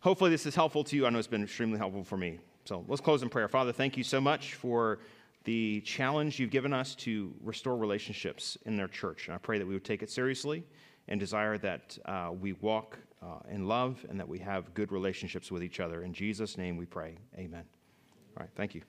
hopefully, 0.00 0.30
this 0.30 0.46
is 0.46 0.54
helpful 0.54 0.84
to 0.84 0.96
you. 0.96 1.06
I 1.06 1.10
know 1.10 1.18
it's 1.18 1.28
been 1.28 1.42
extremely 1.42 1.76
helpful 1.76 2.02
for 2.02 2.16
me. 2.16 2.38
So 2.64 2.82
let's 2.88 3.02
close 3.02 3.22
in 3.22 3.28
prayer. 3.28 3.48
Father, 3.48 3.72
thank 3.72 3.94
you 3.98 4.04
so 4.04 4.22
much 4.22 4.54
for 4.54 5.00
the 5.44 5.82
challenge 5.82 6.40
you've 6.40 6.50
given 6.50 6.72
us 6.72 6.94
to 6.94 7.34
restore 7.44 7.76
relationships 7.76 8.56
in 8.64 8.74
their 8.74 8.88
church. 8.88 9.26
And 9.26 9.34
I 9.34 9.38
pray 9.38 9.58
that 9.58 9.66
we 9.66 9.74
would 9.74 9.84
take 9.84 10.02
it 10.02 10.10
seriously 10.10 10.64
and 11.08 11.20
desire 11.20 11.58
that 11.58 11.98
uh, 12.04 12.30
we 12.38 12.54
walk 12.54 12.98
uh, 13.22 13.38
in 13.50 13.66
love 13.66 14.04
and 14.08 14.18
that 14.18 14.28
we 14.28 14.38
have 14.38 14.72
good 14.74 14.92
relationships 14.92 15.50
with 15.50 15.62
each 15.62 15.80
other. 15.80 16.02
In 16.02 16.12
Jesus' 16.12 16.58
name 16.58 16.76
we 16.76 16.86
pray. 16.86 17.16
Amen. 17.36 17.64
All 18.36 18.42
right, 18.42 18.50
thank 18.54 18.74
you. 18.74 18.82